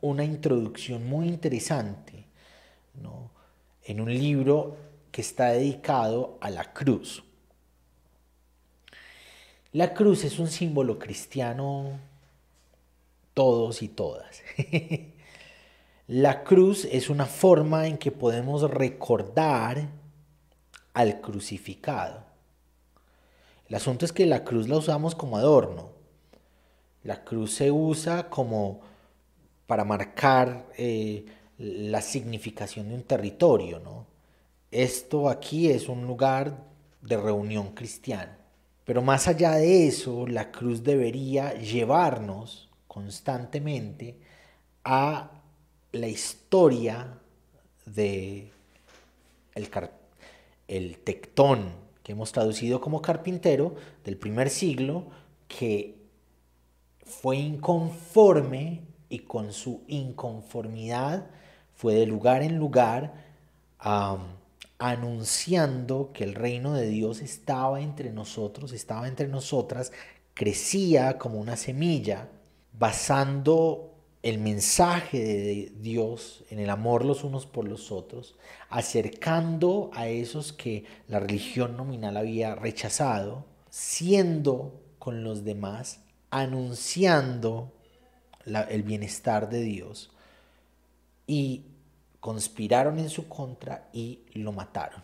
[0.00, 2.12] una introducción muy interesante
[3.84, 4.76] en un libro
[5.10, 7.22] que está dedicado a la cruz.
[9.72, 11.98] La cruz es un símbolo cristiano
[13.34, 14.42] todos y todas.
[16.06, 19.88] la cruz es una forma en que podemos recordar
[20.94, 22.24] al crucificado.
[23.68, 25.90] El asunto es que la cruz la usamos como adorno.
[27.04, 28.80] La cruz se usa como
[29.66, 31.24] para marcar eh,
[31.58, 34.06] la significación de un territorio, ¿no?
[34.70, 36.64] Esto aquí es un lugar
[37.00, 38.38] de reunión cristiana.
[38.84, 44.18] Pero más allá de eso, la cruz debería llevarnos constantemente
[44.84, 45.30] a
[45.92, 47.18] la historia
[47.86, 48.50] de
[49.54, 49.70] el,
[50.68, 51.72] el tectón
[52.02, 55.06] que hemos traducido como carpintero del primer siglo
[55.48, 55.96] que
[57.06, 61.30] fue inconforme y con su inconformidad
[61.74, 63.14] fue de lugar en lugar
[64.78, 69.92] anunciando que el reino de Dios estaba entre nosotros, estaba entre nosotras,
[70.34, 72.28] crecía como una semilla,
[72.78, 73.92] basando
[74.22, 78.36] el mensaje de Dios en el amor los unos por los otros,
[78.70, 86.00] acercando a esos que la religión nominal había rechazado, siendo con los demás,
[86.30, 87.72] anunciando
[88.46, 90.10] el bienestar de Dios
[91.26, 91.64] y
[92.20, 95.02] conspiraron en su contra y lo mataron.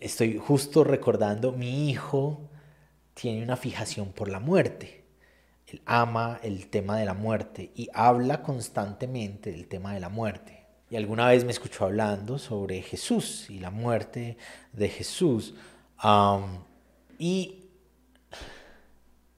[0.00, 2.40] Estoy justo recordando, mi hijo
[3.14, 4.97] tiene una fijación por la muerte.
[5.70, 10.64] Él ama el tema de la muerte y habla constantemente del tema de la muerte.
[10.90, 14.38] Y alguna vez me escuchó hablando sobre Jesús y la muerte
[14.72, 15.54] de Jesús.
[17.18, 17.64] y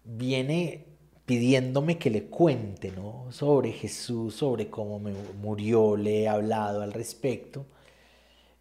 [0.05, 0.87] viene
[1.26, 3.26] pidiéndome que le cuente ¿no?
[3.31, 4.99] sobre Jesús, sobre cómo
[5.41, 7.66] murió, le he hablado al respecto.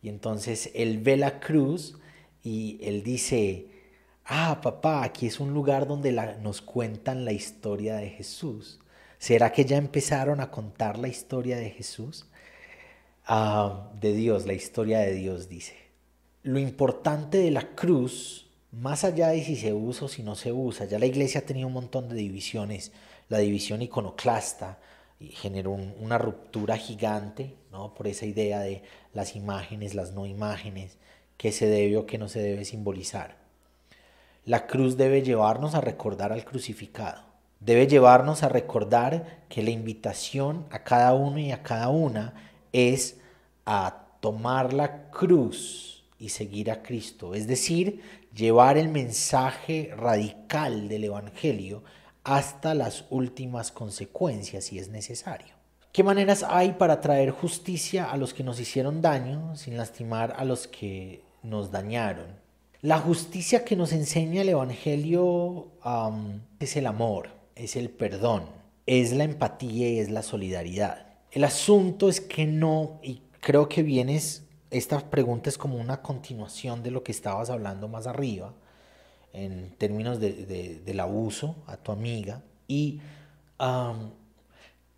[0.01, 1.97] Y entonces él ve la cruz
[2.43, 3.67] y él dice,
[4.30, 6.11] ah, papá, aquí es un lugar donde
[6.41, 8.80] nos cuentan la historia de Jesús.
[9.17, 12.25] ¿Será que ya empezaron a contar la historia de Jesús?
[13.25, 15.75] Ah, de Dios, la historia de Dios dice.
[16.43, 20.51] Lo importante de la cruz más allá de si se usa o si no se
[20.51, 22.91] usa, ya la iglesia ha tenido un montón de divisiones.
[23.27, 24.80] La división iconoclasta
[25.19, 27.93] generó una ruptura gigante ¿no?
[27.93, 30.97] por esa idea de las imágenes, las no imágenes,
[31.38, 33.38] qué se debe o qué no se debe simbolizar.
[34.50, 37.22] La cruz debe llevarnos a recordar al crucificado.
[37.60, 42.34] Debe llevarnos a recordar que la invitación a cada uno y a cada una
[42.74, 43.18] es
[43.68, 47.36] a tomar la cruz y seguir a Cristo.
[47.36, 48.02] Es decir,
[48.34, 51.84] llevar el mensaje radical del Evangelio
[52.24, 55.54] hasta las últimas consecuencias si es necesario.
[55.91, 60.43] ¿Qué maneras hay para traer justicia a los que nos hicieron daño sin lastimar a
[60.43, 62.49] los que nos dañaron?
[62.82, 65.67] La justicia que nos enseña el Evangelio
[66.59, 68.43] es el amor, es el perdón,
[68.86, 71.07] es la empatía y es la solidaridad.
[71.32, 76.84] El asunto es que no, y creo que vienes esta pregunta es como una continuación
[76.84, 78.53] de lo que estabas hablando más arriba,
[79.34, 82.43] en términos del abuso a tu amiga.
[82.67, 83.01] Y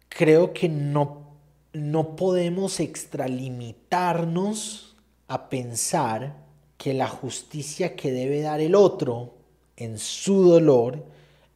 [0.09, 1.37] creo que no,
[1.73, 4.95] no podemos extralimitarnos
[5.27, 6.35] a pensar
[6.81, 9.35] que la justicia que debe dar el otro
[9.77, 11.05] en su dolor,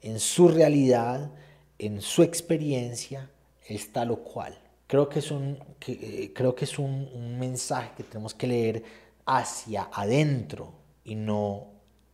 [0.03, 1.31] en su realidad,
[1.79, 3.31] en su experiencia,
[3.67, 4.55] es tal o cual.
[4.85, 5.57] Creo que es un,
[5.87, 8.83] eh, creo que es un, mensaje que tenemos que leer
[9.25, 10.73] hacia adentro
[11.03, 11.69] y no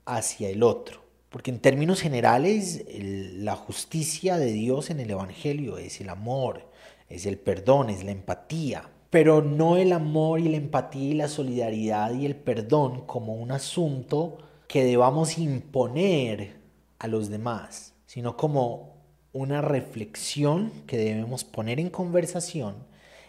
[0.05, 1.01] hacia el otro.
[1.29, 6.65] Porque en términos generales, la justicia de Dios en el Evangelio es el amor,
[7.09, 8.89] es el perdón, es la empatía.
[9.11, 13.51] Pero no el amor y la empatía y la solidaridad y el perdón como un
[13.51, 14.37] asunto
[14.67, 16.55] que debamos imponer
[16.97, 18.95] a los demás, sino como
[19.33, 22.75] una reflexión que debemos poner en conversación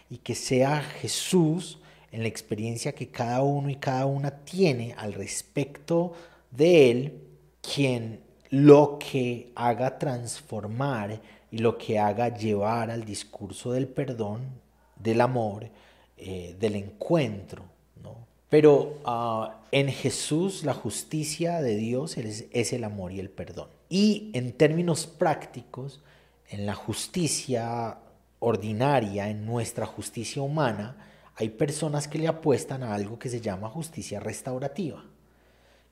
[0.09, 1.79] y que sea Jesús
[2.13, 6.13] en la experiencia que cada uno y cada una tiene al respecto
[6.51, 7.21] de Él,
[7.61, 11.19] quien lo que haga transformar
[11.51, 14.62] y lo que haga llevar al discurso del perdón,
[15.03, 15.69] del amor,
[16.17, 17.63] eh, del encuentro.
[18.01, 18.25] ¿no?
[18.49, 23.67] Pero ah, en Jesús la justicia de Dios es el amor y el perdón.
[23.89, 26.01] Y en términos prácticos,
[26.49, 27.97] en la justicia
[28.39, 30.97] ordinaria, en nuestra justicia humana,
[31.35, 35.03] hay personas que le apuestan a algo que se llama justicia restaurativa,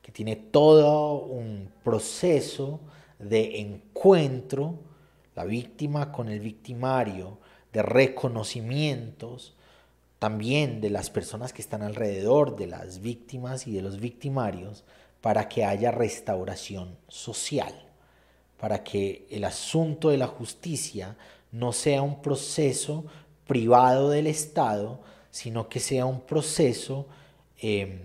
[0.01, 2.79] que tiene todo un proceso
[3.17, 4.79] de encuentro,
[5.35, 7.39] la víctima con el victimario,
[7.73, 9.53] de reconocimientos,
[10.19, 14.83] también de las personas que están alrededor de las víctimas y de los victimarios,
[15.21, 17.73] para que haya restauración social
[18.61, 21.17] para que el asunto de la justicia
[21.51, 23.05] no sea un proceso
[23.47, 25.01] privado del Estado,
[25.31, 27.07] sino que sea un proceso
[27.57, 28.01] em,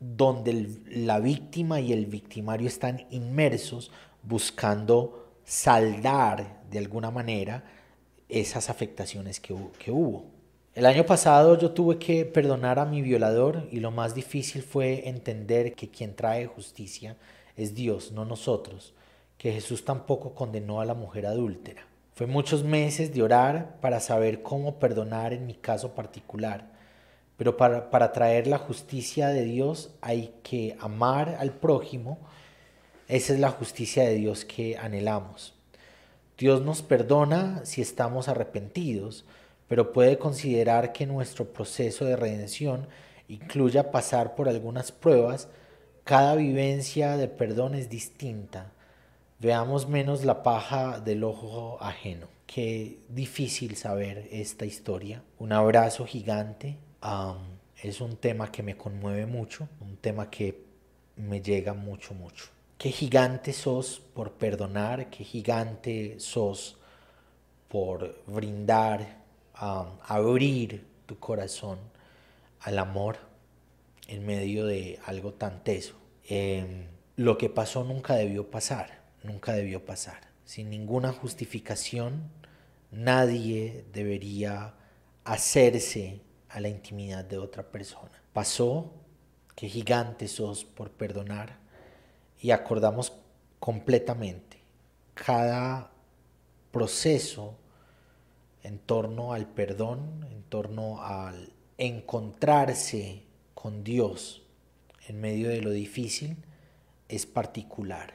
[0.00, 3.92] donde la víctima y el victimario están inmersos
[4.24, 7.62] buscando saldar de alguna manera
[8.32, 10.24] esas afectaciones que, que hubo.
[10.74, 15.06] El año pasado yo tuve que perdonar a mi violador y lo más difícil fue
[15.06, 17.16] entender que quien trae justicia
[17.56, 18.94] es Dios, no nosotros,
[19.36, 21.86] que Jesús tampoco condenó a la mujer adúltera.
[22.14, 26.70] Fue muchos meses de orar para saber cómo perdonar en mi caso particular.
[27.36, 32.18] Pero para, para traer la justicia de Dios hay que amar al prójimo.
[33.08, 35.54] Esa es la justicia de Dios que anhelamos.
[36.38, 39.24] Dios nos perdona si estamos arrepentidos,
[39.68, 42.88] pero puede considerar que nuestro proceso de redención
[43.28, 45.48] incluya pasar por algunas pruebas.
[46.04, 48.72] Cada vivencia de perdón es distinta
[49.42, 52.28] Veamos menos la paja del ojo ajeno.
[52.46, 55.24] Qué difícil saber esta historia.
[55.40, 56.76] Un abrazo gigante.
[57.82, 60.62] es un tema que me conmueve mucho, un tema que
[61.16, 62.51] me llega mucho, mucho.
[62.82, 66.78] Qué gigante sos por perdonar, qué gigante sos
[67.68, 69.22] por brindar,
[69.54, 71.78] abrir tu corazón
[72.58, 73.18] al amor
[74.08, 75.94] en medio de algo tan teso.
[76.28, 80.18] Em, lo que pasó nunca debió pasar nunca debió pasar.
[80.44, 82.32] Sin ninguna justificación,
[82.90, 84.74] nadie debería
[85.22, 88.20] hacerse a la intimidad de otra persona.
[88.32, 88.92] Pasó,
[89.54, 91.61] qué gigante sos por perdonar
[92.42, 93.12] y acordamos
[93.60, 94.58] completamente
[95.14, 95.92] cada
[96.72, 97.54] proceso
[98.64, 103.22] en torno al perdón, en torno al encontrarse
[103.54, 104.42] con Dios
[105.06, 106.36] en medio de lo difícil,
[107.08, 108.14] es particular.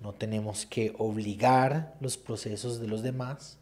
[0.00, 3.58] No tenemos que obligar los procesos de los demás,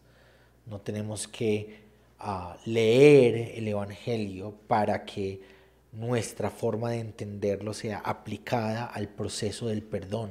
[0.65, 1.81] no tenemos que
[2.19, 5.60] ah, leer el Evangelio para que
[5.93, 10.31] nuestra forma de entenderlo sea aplicada al proceso del perdón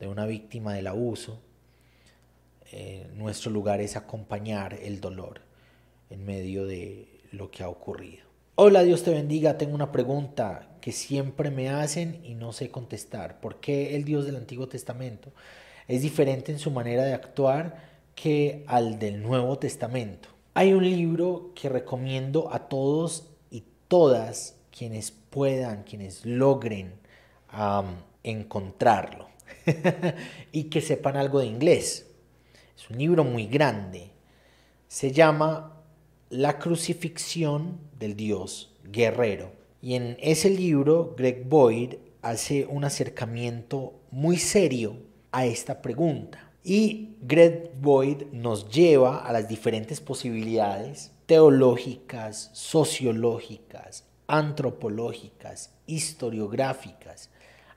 [0.00, 1.40] de una víctima del abuso.
[2.72, 5.40] Eh, nuestro lugar es acompañar el dolor
[6.10, 8.26] en medio de lo que ha ocurrido.
[8.54, 9.58] Hola, Dios te bendiga.
[9.58, 13.40] Tengo una pregunta que siempre me hacen y no sé contestar.
[13.40, 15.32] ¿Por qué el Dios del Antiguo Testamento
[15.86, 20.28] es diferente en su manera de actuar que al del Nuevo Testamento?
[20.54, 26.92] Hay un libro que recomiendo a todos y todas quienes puedan, quienes logren
[28.22, 29.28] encontrarlo
[30.52, 32.06] y que sepan algo de inglés.
[32.76, 34.10] Es un libro muy grande.
[34.86, 35.82] Se llama
[36.30, 39.52] la crucifixión del Dios guerrero.
[39.80, 44.96] Y en ese libro, Greg Boyd hace un acercamiento muy serio
[45.32, 46.50] a esta pregunta.
[46.64, 57.30] Y Greg Boyd nos lleva a las diferentes posibilidades teológicas, sociológicas, antropológicas, historiográficas,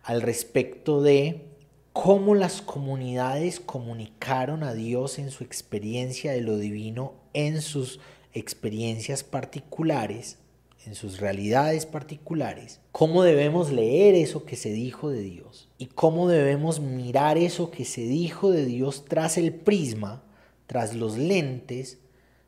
[0.04, 1.48] al respecto de
[1.94, 8.00] cómo las comunidades comunicaron a Dios en su experiencia de lo divino en sus
[8.34, 10.38] experiencias particulares,
[10.86, 16.28] en sus realidades particulares, cómo debemos leer eso que se dijo de Dios y cómo
[16.28, 20.24] debemos mirar eso que se dijo de Dios tras el prisma,
[20.66, 22.00] tras los lentes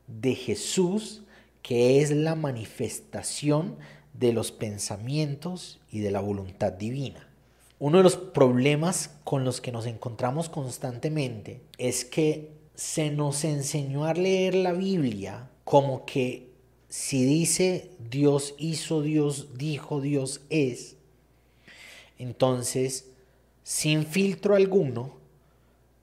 [0.07, 1.22] de Jesús,
[1.63, 3.77] que es la manifestación
[4.13, 7.27] de los pensamientos y de la voluntad divina.
[7.79, 14.05] Uno de los problemas con los que nos encontramos constantemente es que se nos enseñó
[14.05, 16.51] a leer la Biblia como que
[16.89, 20.97] si dice Dios hizo, Dios dijo, Dios es,
[22.17, 23.09] entonces,
[23.63, 25.15] sin filtro alguno,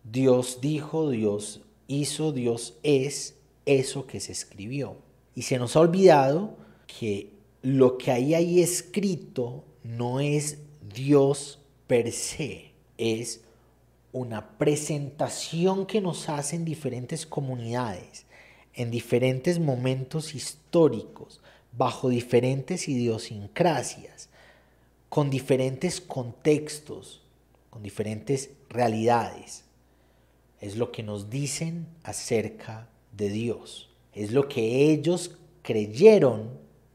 [0.05, 4.97] Dios dijo, Dios hizo, Dios es eso que se escribió.
[5.41, 7.33] Y se nos ha olvidado que
[7.63, 10.59] lo que hay ahí escrito no es
[10.95, 13.41] Dios per se, es
[14.13, 18.27] una presentación que nos hacen diferentes comunidades
[18.75, 21.41] en diferentes momentos históricos,
[21.73, 24.29] bajo diferentes idiosincrasias,
[25.09, 27.23] con diferentes contextos,
[27.71, 29.65] con diferentes realidades.
[30.61, 33.90] Es lo que nos dicen acerca de Dios.
[34.13, 36.51] Es lo que ellos creyeron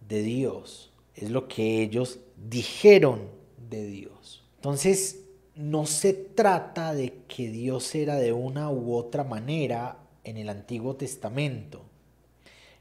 [0.08, 0.92] de Dios.
[1.16, 3.30] Es lo que ellos dijeron
[3.70, 4.44] de Dios.
[4.58, 5.22] Entonces,
[5.56, 10.96] no se trata de que Dios era de una u otra manera en el Antiguo
[10.96, 11.82] Testamento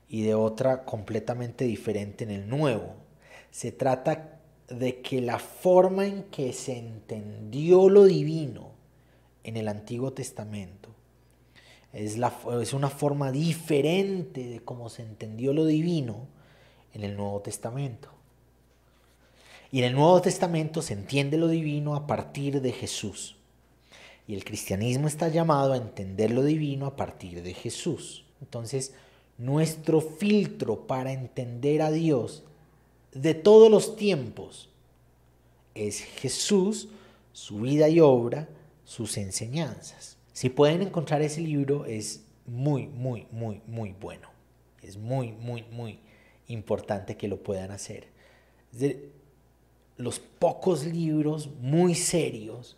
[0.09, 2.95] y de otra completamente diferente en el Nuevo.
[3.51, 8.73] Se trata de que la forma en que se entendió lo divino
[9.45, 10.84] en el Antiguo Testamento
[11.95, 16.27] es, la, es una forma diferente de cómo se entendió lo divino
[16.93, 18.11] en el Nuevo Testamento.
[19.71, 23.37] Y en el Nuevo Testamento se entiende lo divino a partir de Jesús.
[24.27, 28.25] Y el cristianismo está llamado a entender lo divino a partir de Jesús.
[28.41, 28.95] Entonces,
[29.37, 32.43] nuestro filtro para entender a Dios
[33.13, 34.69] de todos los tiempos
[35.75, 36.89] es Jesús
[37.33, 38.49] su vida y obra,
[38.85, 40.17] sus enseñanzas.
[40.35, 44.29] Si pueden encontrar ese libro es muy, muy, muy, muy bueno.
[44.83, 46.01] Es muy, muy, muy
[46.49, 48.09] importante que lo puedan hacer.
[48.73, 49.11] de
[49.97, 52.77] los pocos libros muy serios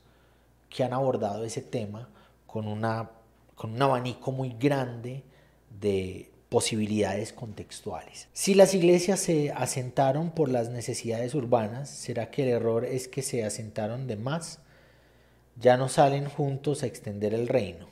[0.69, 2.11] que han abordado ese tema
[2.47, 3.11] con, una,
[3.55, 5.23] con un abanico muy grande
[5.81, 8.29] de posibilidades contextuales.
[8.35, 13.23] Si las iglesias se asentaron por las necesidades urbanas, ¿será que el error es que
[13.23, 14.61] se asentaron de más?
[15.59, 17.89] Ya no salen juntos a extender el reino.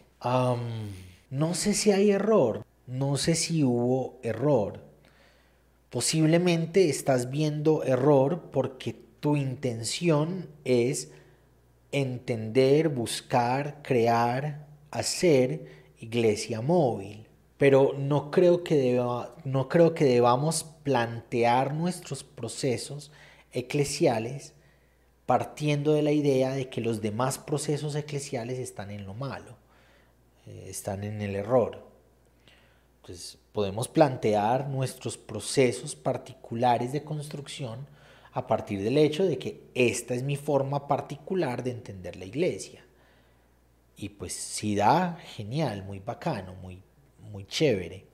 [1.31, 4.81] no sé si hay error, no sé si hubo error.
[5.91, 11.11] Posiblemente estás viendo error porque tu intención es
[11.93, 15.67] entender, buscar, crear, hacer
[15.99, 17.27] iglesia móvil.
[17.57, 19.01] Pero no creo que,
[19.45, 23.13] no creo que debamos plantear nuestros procesos
[23.53, 24.53] eclesiales
[25.27, 29.57] partiendo de la idea de que los demás procesos eclesiales están en lo malo,
[30.47, 31.83] eh, están en el error.
[33.01, 37.87] Entonces, podemos plantear nuestros procesos particulares de construcción
[38.33, 42.85] a partir del hecho de que esta es mi forma particular de entender la iglesia.
[43.97, 46.83] Y pues si da, genial, muy bacano, muy,
[47.31, 48.05] muy chévere.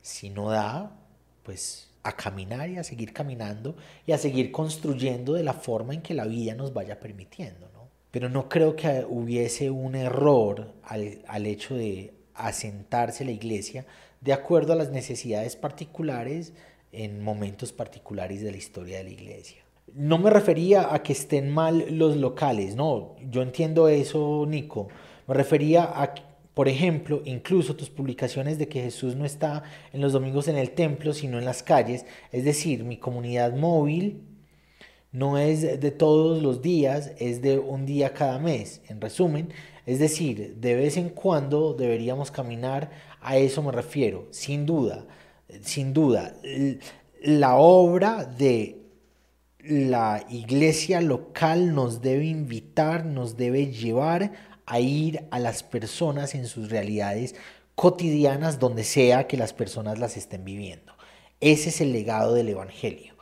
[0.00, 0.96] Si no da,
[1.42, 6.02] pues a caminar y a seguir caminando y a seguir construyendo de la forma en
[6.02, 7.68] que la vida nos vaya permitiendo.
[7.74, 7.88] ¿no?
[8.10, 13.84] Pero no creo que hubiese un error al, al hecho de asentarse la iglesia
[14.20, 16.52] de acuerdo a las necesidades particulares
[16.92, 19.62] en momentos particulares de la historia de la iglesia.
[19.94, 24.88] No me refería a que estén mal los locales, no, yo entiendo eso, Nico.
[25.26, 26.14] Me refería a,
[26.58, 30.72] por ejemplo, incluso tus publicaciones de que Jesús no está en los domingos en el
[30.72, 32.04] templo, sino en las calles.
[32.32, 34.24] Es decir, mi comunidad móvil
[35.12, 38.82] no es de todos los días, es de un día cada mes.
[38.88, 39.52] En resumen,
[39.86, 42.90] es decir, de vez en cuando deberíamos caminar,
[43.20, 45.06] a eso me refiero, sin duda,
[45.60, 46.34] sin duda.
[47.22, 48.78] La obra de
[49.60, 54.32] la iglesia local nos debe invitar, nos debe llevar
[54.68, 57.34] a ir a las personas en sus realidades
[57.74, 60.92] cotidianas, donde sea que las personas las estén viviendo.
[61.40, 63.14] Ese es el legado del Evangelio.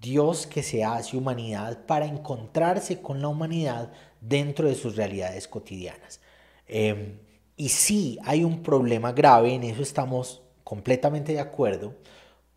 [0.00, 3.90] Dios que se hace humanidad para encontrarse con la humanidad
[4.20, 6.20] dentro de sus realidades cotidianas.
[6.66, 7.18] Em,
[7.56, 11.94] y sí hay un problema grave, en eso estamos completamente de acuerdo,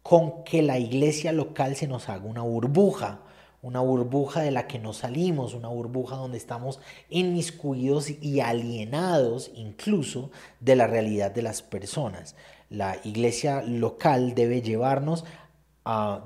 [0.01, 3.21] con que la iglesia local se nos haga una burbuja,
[3.65, 10.29] una burbuja de la que no salimos, una burbuja donde estamos inmiscuidos y alienados incluso
[10.59, 12.35] de la realidad de las personas.
[12.69, 15.25] La iglesia local debe llevarnos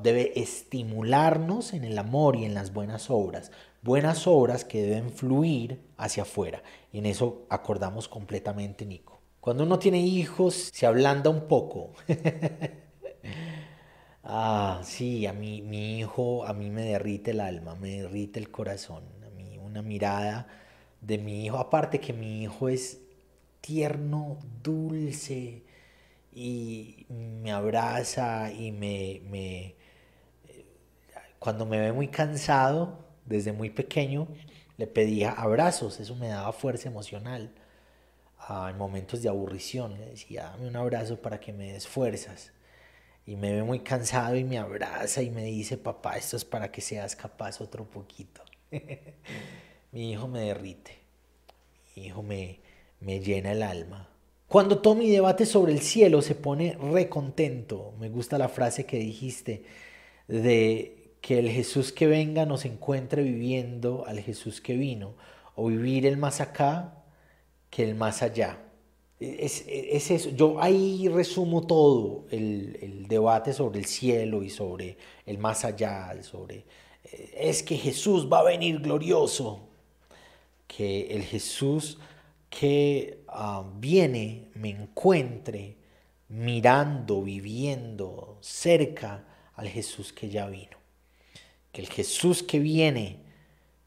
[0.03, 5.81] debe estimularnos en el amor y en las buenas obras, buenas obras que deben fluir
[5.97, 6.61] hacia afuera.
[6.91, 9.21] En eso acordamos completamente, Nico.
[9.39, 11.91] Cuando uno tiene hijos, se ablanda un poco.
[14.23, 18.51] ah, sí, a mí, mi hijo, a mí me derrite el alma, me derrite el
[18.51, 19.03] corazón.
[19.25, 20.47] A mí una mirada
[21.01, 22.99] de mi hijo, aparte que mi hijo es
[23.61, 25.63] tierno, dulce,
[26.33, 29.75] y me abraza y me, me,
[31.39, 34.27] cuando me ve muy cansado, desde muy pequeño,
[34.77, 37.51] le pedía abrazos, eso me daba fuerza emocional.
[38.39, 42.51] Ah, en momentos de aburrición, le decía, dame un abrazo para que me des fuerzas.
[43.29, 46.71] Y me ve muy cansado y me abraza y me dice, papá, esto es para
[46.71, 48.41] que seas capaz otro poquito.
[49.91, 50.97] mi hijo me derrite,
[51.95, 52.59] mi hijo me,
[52.99, 54.09] me llena el alma.
[54.47, 57.93] Cuando Tommy debate sobre el cielo se pone recontento.
[57.99, 59.63] Me gusta la frase que dijiste
[60.27, 65.13] de que el Jesús que venga nos encuentre viviendo al Jesús que vino,
[65.53, 67.03] o vivir el más acá
[67.69, 68.57] que el más allá.
[69.19, 70.29] Es, eso.
[70.29, 76.15] Yo ahí resumo todo el, el, debate sobre el cielo y sobre el más allá,
[76.23, 76.65] sobre
[77.03, 79.59] eh, es que Jesús va a venir glorioso,
[80.67, 81.97] que el Jesús
[82.49, 85.77] que ah, viene, me encuentre
[86.29, 90.77] mirando, viviendo cerca al Jesús que ya vino.
[91.71, 93.19] Que el Jesús que viene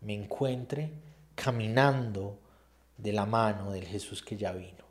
[0.00, 0.90] me encuentre
[1.34, 2.38] caminando
[2.96, 4.81] de la mano del Jesús que ya vino.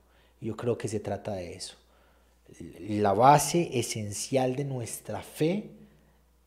[0.42, 1.76] Yo creo que se trata de eso.
[2.80, 5.70] La base esencial de nuestra fe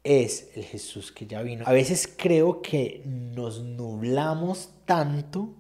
[0.03, 1.65] es el Jesús que ya vino.
[1.67, 5.55] A veces creo que nos nublamos tanto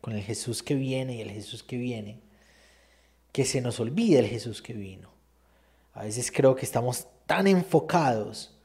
[0.00, 2.20] con el Jesús que viene y el Jesús que viene,
[3.32, 5.10] que se nos olvide el Jesús que vino.
[5.94, 8.56] A veces creo que estamos tan enfocados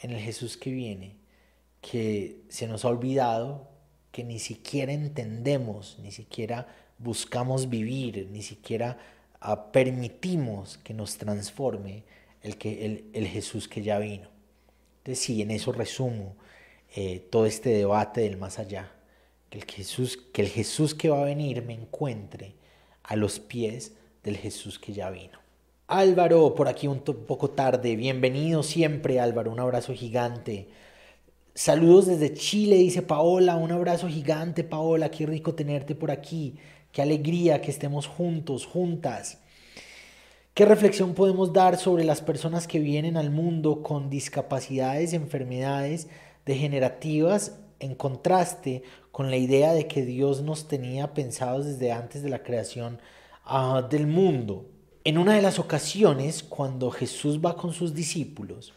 [0.00, 1.16] en el Jesús que viene
[1.80, 3.68] que se nos ha olvidado
[4.10, 6.66] que ni siquiera entendemos, ni siquiera
[6.98, 8.98] buscamos vivir, ni siquiera
[9.40, 12.04] ah, permitimos que nos transforme
[12.42, 14.28] el, que, el, Jesús que ya vino.
[14.98, 16.36] Entonces sí, en eso resumo
[16.94, 18.92] eh, todo este debate del más allá.
[19.50, 22.54] Que el, Jesús, que el Jesús que va a venir me encuentre
[23.02, 23.92] a los pies
[24.22, 25.38] del Jesús que ya vino.
[25.86, 30.68] Álvaro, por aquí un poco tarde, bienvenido siempre Álvaro, un abrazo gigante.
[31.54, 36.58] Saludos desde Chile, dice Paola, un abrazo gigante Paola, qué rico tenerte por aquí,
[36.92, 39.38] qué alegría que estemos juntos, juntas.
[40.54, 46.08] ¿Qué reflexión podemos dar sobre las personas que vienen al mundo con discapacidades, enfermedades
[46.44, 48.82] degenerativas en contraste
[49.12, 53.00] con la idea de que Dios nos tenía pensados desde antes de la creación
[53.44, 54.66] ah, del mundo?
[55.04, 58.74] En una de las ocasiones, cuando Jesús va con sus discípulos,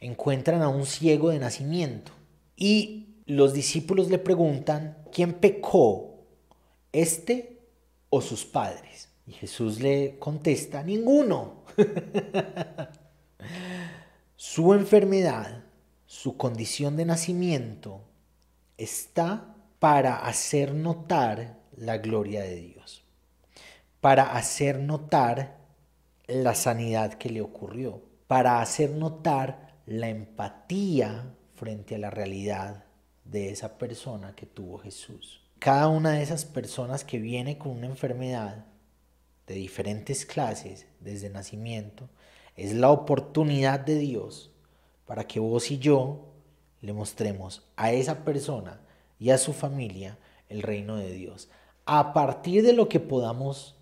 [0.00, 2.12] encuentran a un ciego de nacimiento
[2.56, 6.07] y los discípulos le preguntan, ¿quién pecó?
[6.92, 7.58] ¿Este
[8.10, 9.08] o sus padres?
[9.26, 11.64] Y Jesús le contesta, ninguno.
[14.36, 15.64] su enfermedad,
[16.06, 18.00] su condición de nacimiento
[18.78, 23.04] está para hacer notar la gloria de Dios,
[24.00, 25.58] para hacer notar
[26.26, 32.84] la sanidad que le ocurrió, para hacer notar la empatía frente a la realidad
[33.24, 35.42] de esa persona que tuvo Jesús.
[35.58, 38.64] Cada una de esas personas que viene con una enfermedad
[39.48, 42.08] de diferentes clases desde nacimiento
[42.54, 44.52] es la oportunidad de Dios
[45.04, 46.28] para que vos y yo
[46.80, 48.80] le mostremos a esa persona
[49.18, 50.16] y a su familia
[50.48, 51.48] el reino de Dios.
[51.86, 53.74] A partir de lo que podamos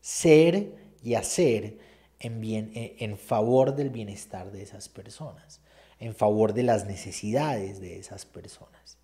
[0.00, 1.78] ser y hacer
[2.20, 5.60] en, bien, eh, en favor del bienestar de esas personas,
[5.98, 9.01] en favor de las necesidades de esas personas.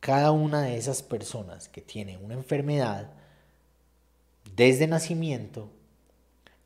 [0.00, 3.10] Cada una de esas personas que tiene una enfermedad
[4.56, 5.70] desde nacimiento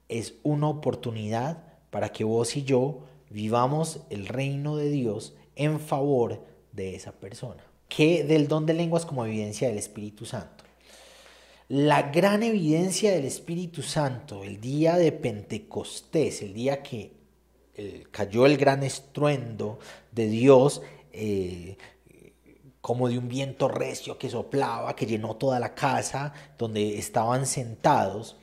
[0.09, 6.45] es una oportunidad para que vos y yo vivamos el reino de Dios en favor
[6.73, 7.65] de esa persona.
[7.89, 10.65] Que del don de lenguas como evidencia del Espíritu Santo.
[11.69, 17.13] La gran evidencia del Espíritu Santo, el día de Pentecostés, el día que
[17.77, 19.79] eh, cayó el gran estruendo
[20.13, 20.83] de Dios,
[21.13, 21.77] eh,
[22.85, 28.37] como de un viento recio que soplaba, que llenó toda la casa donde estaban sentados,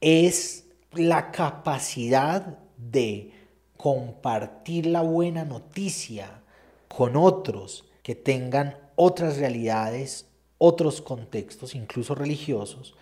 [0.00, 3.30] es la capacidad de
[3.76, 6.42] compartir la buena noticia
[6.88, 10.26] con otros que tengan otras realidades,
[10.58, 12.96] otros contextos, incluso religiosos,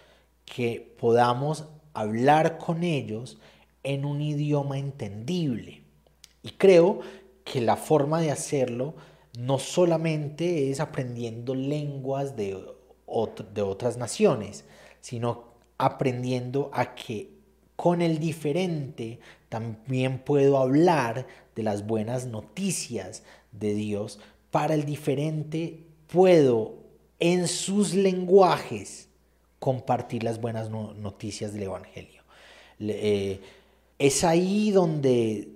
[0.45, 1.65] que podamos
[1.95, 3.39] hablar con ellos
[3.83, 5.85] en un idioma entendible.
[6.43, 7.01] Y creo
[7.45, 8.93] que la forma de hacerlo
[9.39, 12.57] no solamente es aprendiendo lenguas de,
[13.55, 14.65] de otras naciones,
[15.01, 15.45] sino
[15.79, 17.31] aprendiendo a que
[17.77, 19.19] con el diferente
[19.49, 24.21] también puedo hablar de las buenas noticias de Dios.
[24.51, 26.77] Para el diferente puedo
[27.19, 29.09] en sus lenguajes
[29.59, 32.23] compartir las buenas noticias del Evangelio.
[32.81, 33.41] Eh,
[33.99, 35.49] es ahí donde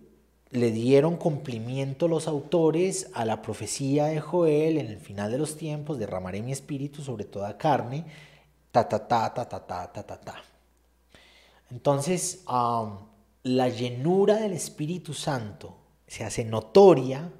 [0.50, 5.56] le dieron cumplimiento los autores a la profecía de Joel en el final de los
[5.56, 8.04] tiempos, derramaré mi espíritu sobre toda carne,
[8.72, 10.42] ta ta ta ta ta ta ta ta ta.
[11.70, 12.44] Entonces,
[13.42, 15.76] la llenura del Espíritu Santo
[16.06, 17.30] se hace notoria,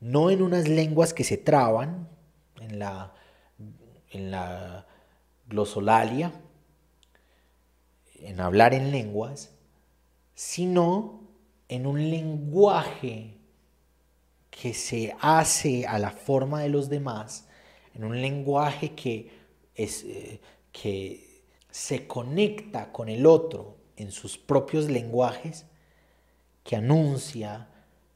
[0.00, 2.08] no en unas lenguas que se traban,
[2.58, 3.12] en la
[4.10, 4.86] en la
[5.46, 6.32] glosolalia,
[8.16, 9.50] en hablar en lenguas,
[10.34, 11.19] sino
[11.70, 13.38] en un lenguaje
[14.50, 17.46] que se hace a la forma de los demás,
[17.94, 19.30] en un lenguaje que,
[19.74, 20.40] es, eh,
[20.72, 25.64] que se conecta con el otro en sus propios lenguajes,
[26.64, 27.68] que anuncia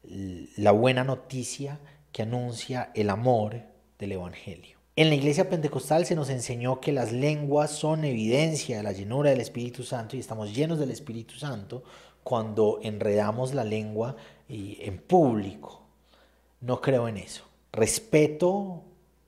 [0.03, 1.79] la buena noticia,
[2.11, 3.61] que anuncia el amor
[3.97, 4.77] del Evangelio.
[4.97, 9.29] En la iglesia pentecostal se nos enseñó que las lenguas son evidencia de la llenura
[9.29, 11.83] del Espíritu Santo y estamos llenos del Espíritu Santo
[12.25, 14.17] cuando enredamos la lengua
[14.49, 15.83] en público.
[16.59, 17.45] No creo en eso.
[17.71, 18.81] Respeto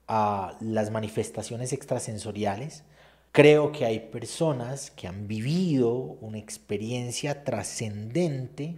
[0.10, 2.84] a las manifestaciones extrasensoriales.
[3.32, 8.76] Creo que hay personas que han vivido una experiencia trascendente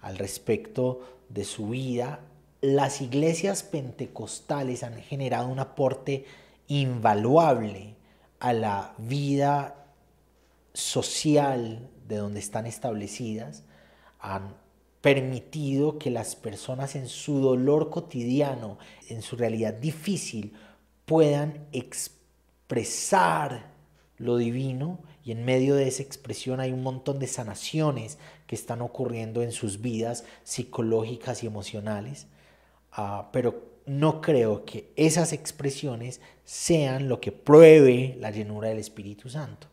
[0.00, 2.20] al respecto de su vida
[2.60, 6.26] las iglesias pentecostales han generado un aporte
[6.68, 7.94] invaluable
[8.38, 9.86] a la vida
[10.72, 13.62] social de donde están establecidas,
[14.18, 14.54] han
[15.00, 18.76] permitido que las personas en su dolor cotidiano,
[19.08, 20.52] en su realidad difícil,
[21.06, 23.70] puedan expresar
[24.18, 28.82] lo divino y en medio de esa expresión hay un montón de sanaciones que están
[28.82, 32.26] ocurriendo en sus vidas psicológicas y emocionales,
[32.92, 39.30] ah, pero no creo que esas expresiones sean lo que pruebe la llenura del Espíritu
[39.30, 39.69] Santo.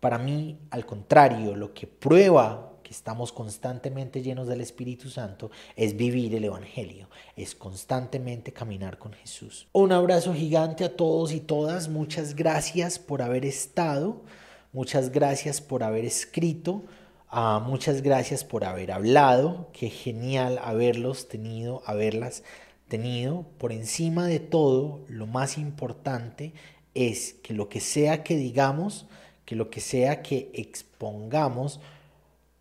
[0.00, 5.96] Para mí, al contrario, lo que prueba que estamos constantemente llenos del Espíritu Santo es
[5.96, 9.66] vivir el Evangelio, es constantemente caminar con Jesús.
[9.72, 14.22] Un abrazo gigante a todos y todas, muchas gracias por haber estado,
[14.72, 16.84] muchas gracias por haber escrito,
[17.32, 22.44] uh, muchas gracias por haber hablado, qué genial haberlos tenido, haberlas
[22.86, 23.46] tenido.
[23.58, 26.52] Por encima de todo, lo más importante
[26.94, 29.06] es que lo que sea que digamos,
[29.46, 31.80] que lo que sea que expongamos,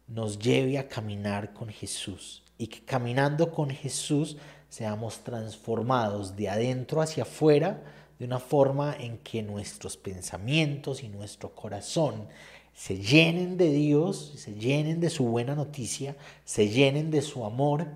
[0.07, 4.37] nos lleve a caminar con Jesús y que caminando con Jesús
[4.69, 7.81] seamos transformados de adentro hacia afuera
[8.19, 12.27] de una forma en que nuestros pensamientos y nuestro corazón
[12.73, 17.87] se llenen de Dios, se llenen de su buena noticia, se llenen de su amor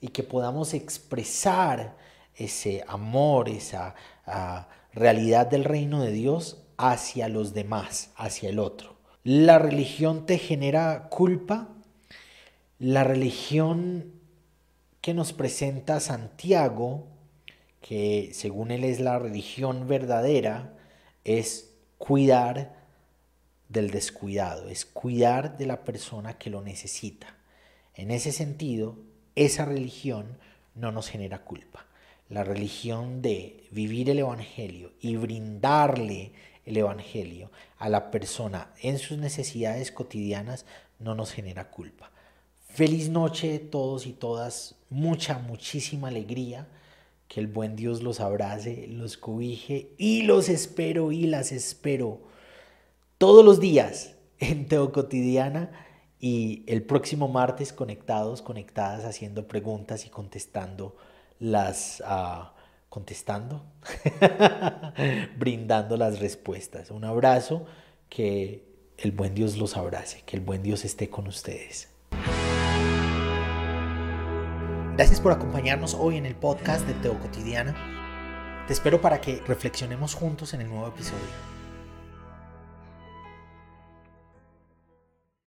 [0.00, 1.96] y que podamos expresar
[2.34, 3.94] ese amor, esa
[4.26, 8.96] ah, realidad del reino de Dios hacia los demás, hacia el otro.
[9.22, 11.68] La religión te genera culpa.
[12.78, 14.12] La religión
[15.00, 17.06] que nos presenta Santiago,
[17.80, 20.74] que según él es la religión verdadera,
[21.24, 22.74] es cuidar
[23.68, 27.36] del descuidado, es cuidar de la persona que lo necesita.
[27.94, 28.96] En ese sentido,
[29.34, 30.38] esa religión
[30.74, 31.86] no nos genera culpa.
[32.28, 36.32] La religión de vivir el Evangelio y brindarle
[36.64, 40.66] el Evangelio a la persona en sus necesidades cotidianas
[40.98, 42.10] no nos genera culpa.
[42.68, 46.66] Feliz noche todos y todas, mucha, muchísima alegría.
[47.28, 52.20] Que el buen Dios los abrace, los cobije y los espero y las espero
[53.16, 55.70] todos los días en Teo Cotidiana
[56.20, 60.96] y el próximo martes conectados, conectadas, haciendo preguntas y contestando
[61.38, 62.02] las...
[62.06, 62.53] Uh,
[62.94, 63.64] contestando,
[65.36, 66.92] brindando las respuestas.
[66.92, 67.66] Un abrazo,
[68.08, 68.68] que
[68.98, 71.88] el buen Dios los abrace, que el buen Dios esté con ustedes.
[74.96, 77.74] Gracias por acompañarnos hoy en el podcast de Teo Cotidiana.
[78.68, 81.53] Te espero para que reflexionemos juntos en el nuevo episodio.